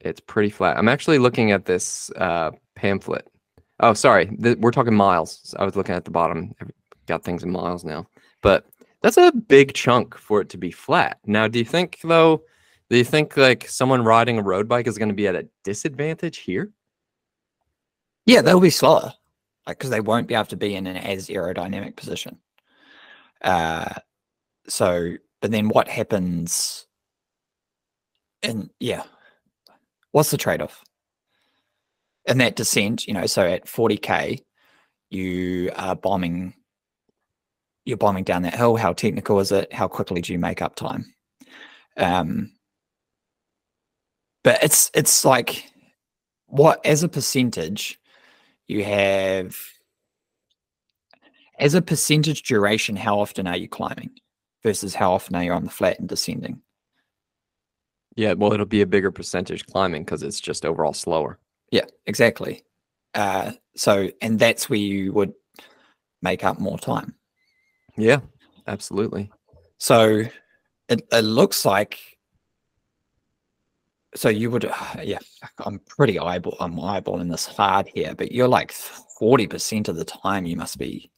[0.01, 0.77] It's pretty flat.
[0.77, 3.29] I'm actually looking at this uh, pamphlet.
[3.79, 4.27] Oh, sorry.
[4.43, 5.55] th- we're talking miles.
[5.57, 6.53] I was looking at the bottom.
[6.61, 6.73] I've
[7.07, 8.09] got things in miles now.
[8.43, 8.67] But
[9.03, 11.21] that's a big chunk for it to be flat.
[11.27, 12.43] Now, do you think though?
[12.91, 15.49] Do you think like someone riding a road bike is going to be at a
[15.63, 16.71] disadvantage here?
[18.27, 19.15] Yeah, they'll be slower,
[19.67, 22.39] like because they won't be able to be in an as aerodynamic position.
[23.43, 23.95] Uh,
[24.67, 26.87] so, but then what happens?
[28.43, 29.05] And yeah,
[30.11, 30.83] what's the trade off?
[32.27, 34.41] In that descent, you know, so at 40k,
[35.11, 36.55] you are bombing.
[37.85, 38.77] You're bombing down that hill.
[38.77, 39.73] How technical is it?
[39.73, 41.15] How quickly do you make up time?
[41.97, 42.53] Um,
[44.43, 45.71] but it's it's like
[46.47, 47.99] what as a percentage
[48.67, 49.57] you have
[51.59, 54.11] as a percentage duration how often are you climbing
[54.63, 56.61] versus how often are you on the flat and descending
[58.17, 61.39] Yeah, well, it'll be a bigger percentage climbing because it's just overall slower.
[61.71, 62.63] yeah exactly
[63.15, 65.33] uh so and that's where you would
[66.23, 67.15] make up more time
[67.97, 68.21] Yeah,
[68.67, 69.31] absolutely.
[69.79, 70.25] so
[70.89, 71.99] it, it looks like
[74.15, 74.65] so you would
[75.03, 75.19] yeah
[75.65, 78.73] i'm pretty eyeball i'm eyeballing this hard here but you're like
[79.21, 81.11] 40% of the time you must be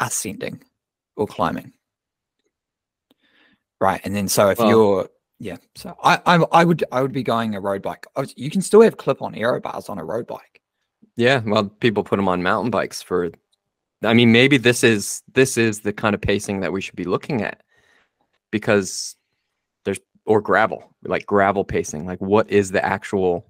[0.00, 0.62] ascending
[1.16, 1.72] or climbing
[3.80, 7.12] right and then so if Well- you're yeah so I, I i would i would
[7.12, 9.98] be going a road bike was- you can still have clip on aero bars on
[9.98, 10.60] a road bike
[11.16, 13.30] Yeah, well, people put them on mountain bikes for.
[14.04, 17.04] I mean, maybe this is this is the kind of pacing that we should be
[17.08, 17.62] looking at,
[18.50, 19.15] because
[20.26, 22.06] or gravel, like gravel pacing.
[22.06, 23.46] Like, what is the actual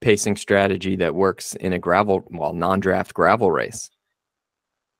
[0.00, 3.90] pacing strategy that works in a gravel, well, non-draft gravel race?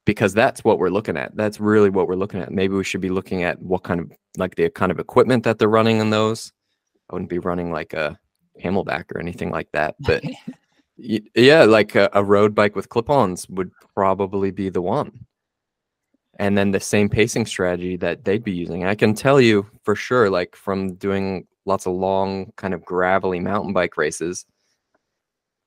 [0.06, 1.36] because that's what we're looking at.
[1.36, 2.50] That's really what we're looking at.
[2.50, 5.58] Maybe we should be looking at what kind of like the kind of equipment that
[5.58, 6.52] they're running in those.
[7.10, 8.18] I wouldn't be running like a
[8.62, 10.24] CamelBak or anything like that, but
[10.96, 15.26] yeah, like a, a road bike with clip-ons would probably be the one.
[16.38, 18.84] And then the same pacing strategy that they'd be using.
[18.84, 23.40] I can tell you for sure, like from doing lots of long, kind of gravelly
[23.40, 24.44] mountain bike races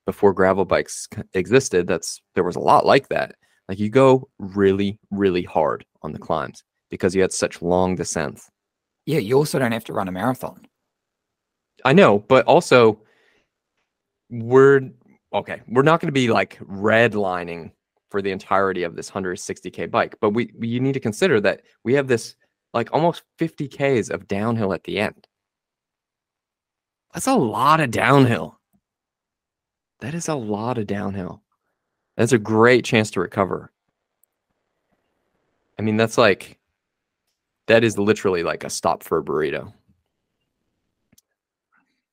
[0.06, 3.34] before gravel bikes existed, that's there was a lot like that.
[3.68, 8.48] Like you go really, really hard on the climbs because you had such long descents.
[9.06, 10.66] yeah, you also don't have to run a marathon.
[11.84, 13.00] I know, but also
[14.28, 14.90] we're
[15.32, 15.62] okay.
[15.68, 17.70] We're not going to be like redlining
[18.10, 21.62] for the entirety of this 160k bike, but we, we you need to consider that
[21.84, 22.34] we have this
[22.74, 25.26] like almost 50 k's of downhill at the end.
[27.12, 28.58] That's a lot of downhill.
[30.00, 31.42] That is a lot of downhill.
[32.16, 33.72] That's a great chance to recover.
[35.78, 36.58] I mean, that's like
[37.66, 39.72] that is literally like a stop for a burrito.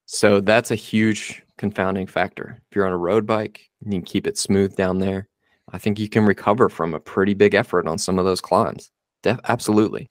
[0.06, 2.62] So that's a huge confounding factor.
[2.70, 5.28] If you're on a road bike, you can keep it smooth down there.
[5.74, 8.92] I think you can recover from a pretty big effort on some of those climbs.
[9.24, 10.10] Def- absolutely.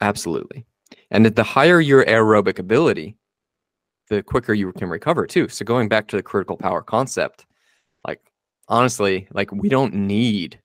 [0.00, 0.66] Absolutely.
[1.10, 3.16] And the higher your aerobic ability,
[4.10, 5.48] the quicker you can recover too.
[5.48, 7.46] So going back to the critical power concept,
[8.06, 8.20] like
[8.68, 10.60] honestly, like we don't need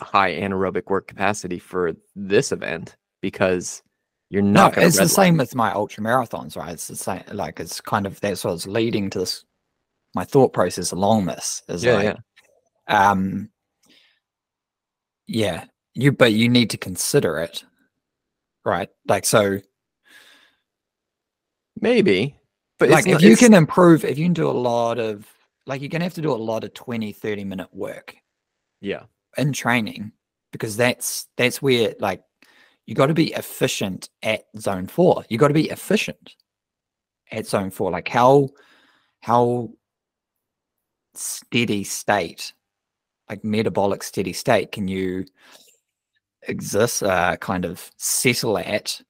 [0.00, 3.82] high anaerobic work capacity for this event because
[4.30, 6.72] you're not going it's the same with my ultra marathons, right?
[6.72, 7.22] It's the same.
[7.32, 9.44] Like it's kind of that's what's leading to this.
[10.14, 12.16] My thought process along this is Yeah, like, yeah.
[12.86, 13.50] Um,
[15.26, 15.64] yeah,
[15.94, 17.64] you but you need to consider it,
[18.64, 18.88] right?
[19.06, 19.60] Like so,
[21.80, 22.36] Maybe.
[22.78, 25.26] But like if not- you it's- can improve, if you can do a lot of
[25.66, 28.14] like you're gonna have to do a lot of 20, 30 minute work
[28.80, 29.04] Yeah.
[29.38, 30.12] in training
[30.52, 32.22] because that's that's where like
[32.86, 35.24] you got to be efficient at zone four.
[35.30, 36.36] You got to be efficient
[37.32, 37.90] at zone four.
[37.90, 38.50] Like how
[39.20, 39.70] how
[41.14, 42.52] steady state,
[43.28, 45.24] like metabolic steady state, can you
[46.42, 49.00] exist, uh, kind of settle at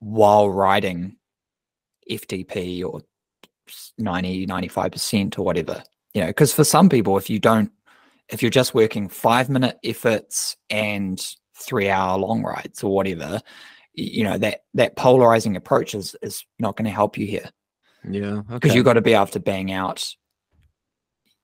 [0.00, 1.16] while riding
[2.10, 3.00] FTP or
[3.98, 5.82] 90, 95% or whatever?
[6.14, 7.72] You know, because for some people, if you don't
[8.28, 11.24] if you're just working five minute efforts and
[11.58, 13.40] three hour long rides or whatever,
[13.94, 17.48] you know that that polarizing approach is is not going to help you here
[18.08, 18.42] Yeah.
[18.48, 18.74] because Okay.
[18.74, 20.06] you've got to be able to bang out.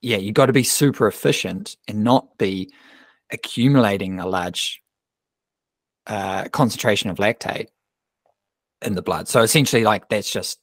[0.00, 2.72] Yeah, you've got to be super efficient and not be
[3.32, 4.80] accumulating a large
[6.06, 7.68] uh, concentration of lactate
[8.82, 9.28] in the blood.
[9.28, 10.58] So essentially, like that's just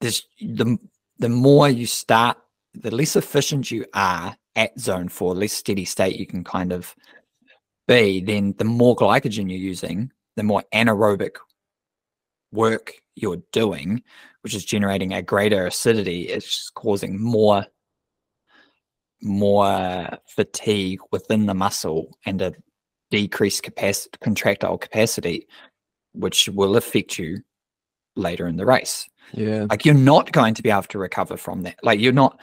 [0.00, 0.78] this the
[1.18, 2.36] the more you start,
[2.74, 6.94] the less efficient you are at zone four, less steady state you can kind of
[7.86, 8.20] be.
[8.20, 11.36] Then the more glycogen you're using, the more anaerobic
[12.52, 14.02] work you're doing,
[14.42, 17.66] which is generating a greater acidity, it's causing more
[19.22, 22.52] more fatigue within the muscle and a
[23.10, 25.46] decreased capacity contractile capacity,
[26.12, 27.38] which will affect you
[28.16, 29.08] later in the race.
[29.32, 29.66] yeah.
[29.68, 31.76] Like you're not going to be able to recover from that.
[31.82, 32.40] Like you're not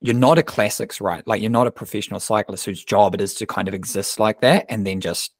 [0.00, 1.26] you're not a classics right.
[1.26, 4.40] Like you're not a professional cyclist whose job it is to kind of exist like
[4.42, 5.32] that and then just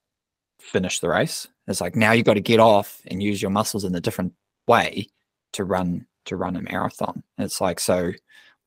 [0.60, 1.46] finish the race.
[1.68, 4.32] It's like now you've got to get off and use your muscles in a different
[4.66, 5.08] way
[5.52, 7.22] to run to run a marathon.
[7.38, 8.12] It's like so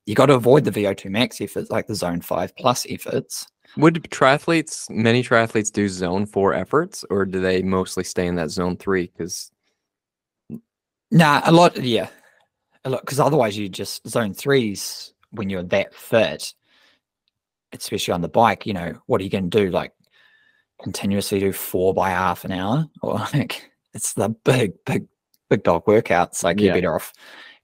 [0.05, 3.47] you got to avoid the VO2 max efforts, like the zone five plus efforts.
[3.77, 8.49] Would triathletes, many triathletes, do zone four efforts, or do they mostly stay in that
[8.49, 9.11] zone three?
[9.15, 9.51] Because
[11.11, 12.09] Nah, a lot, yeah,
[12.85, 16.53] a lot because otherwise you just zone threes when you're that fit,
[17.73, 18.65] especially on the bike.
[18.65, 19.71] You know, what are you going to do?
[19.71, 19.93] Like
[20.81, 25.07] continuously do four by half an hour, or like it's the big, big,
[25.49, 26.43] big dog workouts.
[26.43, 26.65] Like Yeah.
[26.65, 27.13] you're better off,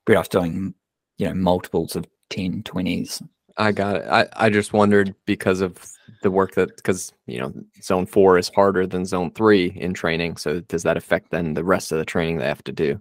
[0.05, 0.73] better off doing,
[1.17, 3.21] you know, multiples of 10, 20s.
[3.57, 4.05] I got it.
[4.09, 5.77] I, I just wondered because of
[6.21, 10.37] the work that because you know zone four is harder than zone three in training.
[10.37, 12.99] So does that affect then the rest of the training they have to do?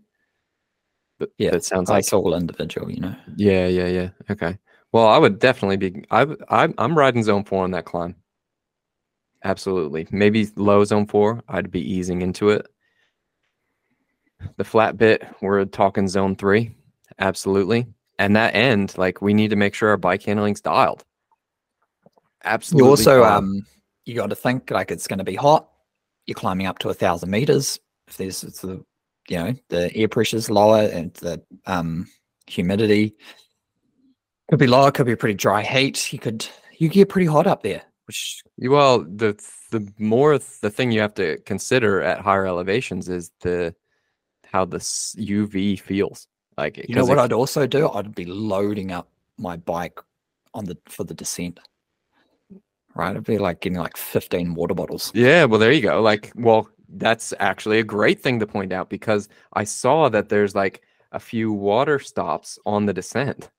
[1.19, 3.17] But Yeah, it sounds So like it's all individual, you know.
[3.37, 4.11] yeah, yeah, yeah.
[4.31, 4.59] Okay.
[4.93, 6.05] Well, I would definitely be.
[6.11, 8.15] I I'm I'm riding zone four on that climb.
[9.45, 10.07] Absolutely.
[10.11, 11.43] Maybe low zone four.
[11.49, 12.67] I'd be easing into it.
[14.57, 16.75] The flat bit, we're talking zone three.
[17.19, 17.87] Absolutely.
[18.19, 21.05] And that end, like we need to make sure our bike handling's dialed.
[22.45, 22.85] Absolutely.
[22.87, 23.45] You also dialed.
[23.45, 23.67] um
[24.05, 25.69] you got to think like it's going to be hot.
[26.27, 27.79] You're climbing up to a thousand meters.
[28.09, 28.85] If there's it's the
[29.29, 32.07] you know the air pressure's lower and the um
[32.47, 33.15] humidity
[34.51, 36.13] could be lower, could be pretty dry heat.
[36.13, 36.47] You could
[36.79, 37.83] you get pretty hot up there.
[38.07, 39.35] which You- Well, the
[39.71, 43.75] the more the thing you have to consider at higher elevations is the
[44.45, 46.29] how the UV feels.
[46.57, 47.89] Like you know what it- I'd also do?
[47.91, 49.09] I'd be loading up
[49.39, 49.99] my bike
[50.55, 51.59] on the for the descent.
[52.95, 55.11] Right, I'd be like getting like 15 water bottles.
[55.15, 56.01] Yeah, well, there you go.
[56.01, 60.55] Like, well, that's actually a great thing to point out because I saw that there's
[60.55, 63.51] like a few water stops on the descent.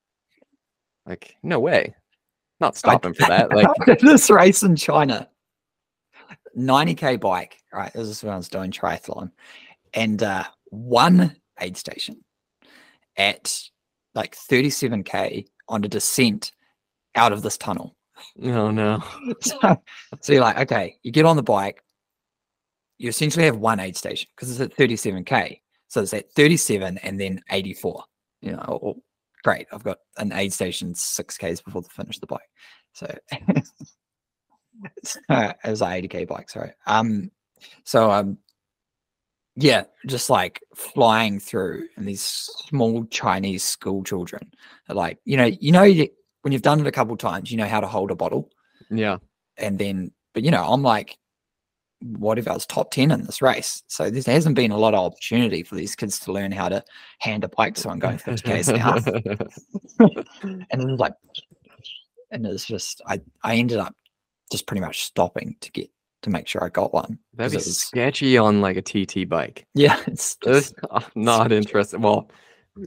[1.05, 1.95] Like, no way.
[2.61, 3.49] Not stopping for that.
[3.88, 5.27] Like, this race in China,
[6.57, 7.57] 90k bike.
[7.73, 9.31] Right, this is when I was doing triathlon,
[9.93, 12.23] and uh, one aid station
[13.18, 13.60] at
[14.14, 16.52] like 37k on a descent
[17.16, 17.96] out of this tunnel.
[18.44, 19.04] oh no.
[19.42, 19.82] so,
[20.22, 21.84] so you're like, okay, you get on the bike,
[22.98, 25.60] you essentially have one aid station because it's at 37k.
[25.88, 28.04] So it's at 37 and then 84.
[28.42, 28.96] You know, or,
[29.44, 29.68] great.
[29.72, 32.50] I've got an aid station six k's before the finish the bike.
[32.94, 33.14] So,
[35.04, 36.50] so it was like 80k bike.
[36.50, 36.72] Sorry.
[36.88, 37.32] Um.
[37.84, 38.38] So um.
[39.56, 44.52] Yeah, just like flying through, and these small Chinese school children
[44.90, 45.84] are like, you know, you know,
[46.41, 48.52] when you've done it a couple times, you know how to hold a bottle.
[48.91, 49.18] Yeah.
[49.57, 51.18] and then but you know i'm like
[52.02, 53.82] what if i was top 10 in this race?
[53.88, 56.84] So there hasn't been a lot of opportunity for these kids to learn how to
[57.19, 58.99] hand a bike to someone going 50 k's an hour.
[60.69, 61.14] And was like
[62.32, 63.95] and it's just i i ended up
[64.52, 65.90] just pretty much stopping to get
[66.22, 69.66] to make sure i got one That'd be was- sketchy on like a TT bike.
[69.74, 70.76] yeah it's just,
[71.16, 72.02] not interested.
[72.02, 72.30] Well,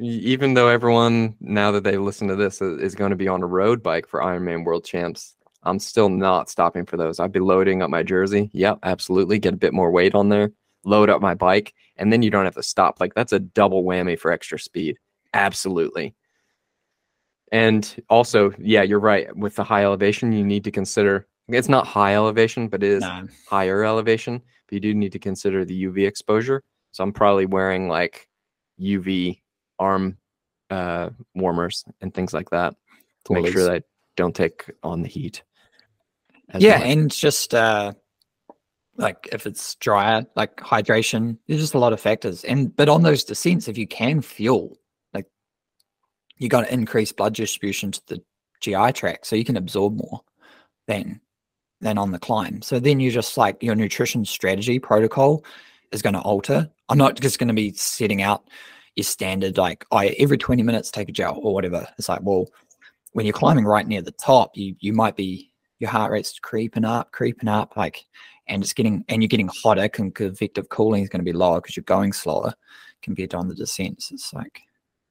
[0.00, 3.42] even though everyone now that they listen to this is, is going to be on
[3.42, 7.18] a road bike for Ironman World Champs, I'm still not stopping for those.
[7.18, 8.50] I'd be loading up my jersey.
[8.52, 9.38] Yep, absolutely.
[9.38, 10.52] Get a bit more weight on there.
[10.84, 13.00] Load up my bike, and then you don't have to stop.
[13.00, 14.98] Like that's a double whammy for extra speed.
[15.34, 16.14] Absolutely.
[17.50, 19.34] And also, yeah, you're right.
[19.36, 21.26] With the high elevation, you need to consider.
[21.48, 25.18] It's not high elevation, but it is no, higher elevation, but you do need to
[25.18, 26.62] consider the UV exposure.
[26.92, 28.28] So I'm probably wearing like
[28.80, 29.40] UV
[29.78, 30.18] arm
[30.70, 32.74] uh, warmers and things like that
[33.24, 33.82] to make sure that I
[34.16, 35.42] don't take on the heat.
[36.58, 36.86] yeah much.
[36.86, 37.92] and just uh
[38.96, 43.02] like if it's drier like hydration there's just a lot of factors and but on
[43.02, 44.76] those descents if you can fuel
[45.14, 45.26] like
[46.36, 48.22] you got to increase blood distribution to the
[48.60, 50.20] gi tract so you can absorb more
[50.86, 51.20] than
[51.80, 55.44] than on the climb so then you just like your nutrition strategy protocol
[55.92, 58.44] is going to alter i'm not just going to be setting out
[58.96, 62.46] your standard like i every 20 minutes take a gel or whatever it's like well
[63.12, 65.48] when you're climbing right near the top you you might be
[65.78, 68.04] your heart rate's creeping up, creeping up, like,
[68.48, 69.88] and it's getting, and you're getting hotter.
[69.88, 72.54] Con- convective cooling is going to be lower because you're going slower
[73.02, 74.10] compared to on the descents.
[74.10, 74.62] It's like,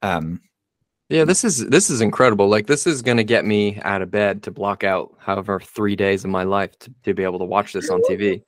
[0.02, 0.40] um,
[1.08, 2.48] Yeah, this is this is incredible.
[2.48, 6.24] Like this is gonna get me out of bed to block out however three days
[6.24, 8.42] of my life to, to be able to watch this on TV.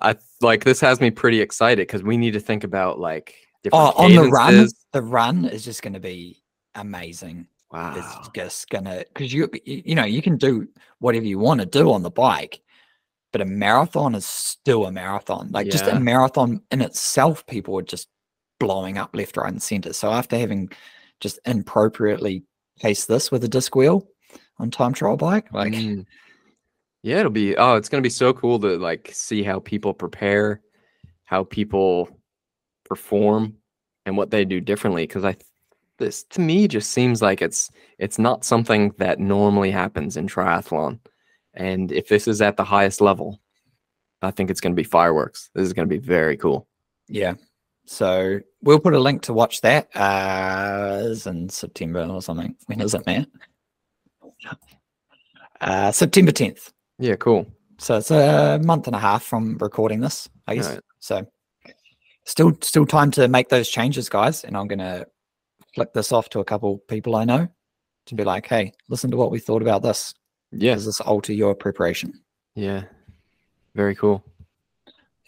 [0.00, 3.34] I like this has me pretty excited because we need to think about like
[3.72, 6.42] oh, on the run, the run is just going to be
[6.74, 7.46] amazing.
[7.72, 7.94] Wow.
[7.96, 10.68] It's just gonna because you you you know you can do
[11.00, 12.60] whatever you want to do on the bike,
[13.32, 15.50] but a marathon is still a marathon.
[15.50, 18.08] Like just a marathon in itself, people are just
[18.60, 19.92] blowing up left, right, and center.
[19.92, 20.70] So after having
[21.20, 22.44] just inappropriately
[22.80, 24.06] paced this with a disc wheel
[24.58, 26.04] on time trial bike, like Mm.
[27.02, 30.60] yeah, it'll be oh, it's gonna be so cool to like see how people prepare,
[31.24, 32.08] how people
[32.84, 33.56] perform,
[34.06, 35.06] and what they do differently.
[35.06, 35.36] Because I,
[35.98, 40.98] this to me just seems like it's it's not something that normally happens in triathlon,
[41.54, 43.40] and if this is at the highest level,
[44.22, 45.50] I think it's gonna be fireworks.
[45.54, 46.68] This is gonna be very cool.
[47.08, 47.34] yeah.
[47.86, 49.94] So we'll put a link to watch that.
[49.94, 52.56] Uh, is in September or something.
[52.66, 53.26] When is it, man?
[55.60, 56.72] Uh, September tenth.
[56.98, 57.46] Yeah, cool.
[57.78, 60.68] So it's a month and a half from recording this, I guess.
[60.68, 60.80] Right.
[61.00, 61.26] So
[62.24, 64.44] still still time to make those changes, guys.
[64.44, 65.06] And I'm gonna
[65.74, 67.48] flick this off to a couple people I know
[68.06, 70.14] to be like, hey, listen to what we thought about this.
[70.52, 70.78] Yes.
[70.78, 72.12] Does this alter your preparation?
[72.54, 72.84] Yeah.
[73.74, 74.24] Very cool.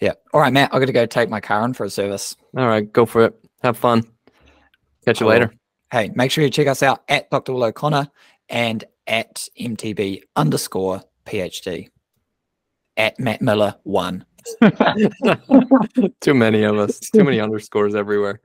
[0.01, 0.13] Yeah.
[0.33, 2.37] All right, Matt, I gotta go take my car in for a service.
[2.57, 3.35] All right, go for it.
[3.63, 4.03] Have fun.
[5.05, 5.53] Catch you later.
[5.91, 7.53] Hey, make sure you check us out at Dr.
[7.53, 8.09] Will O'Connor
[8.49, 11.89] and at MTB underscore PhD.
[12.97, 14.25] At Matt Miller one.
[16.21, 17.01] Too many of us.
[17.01, 18.41] Too many underscores everywhere.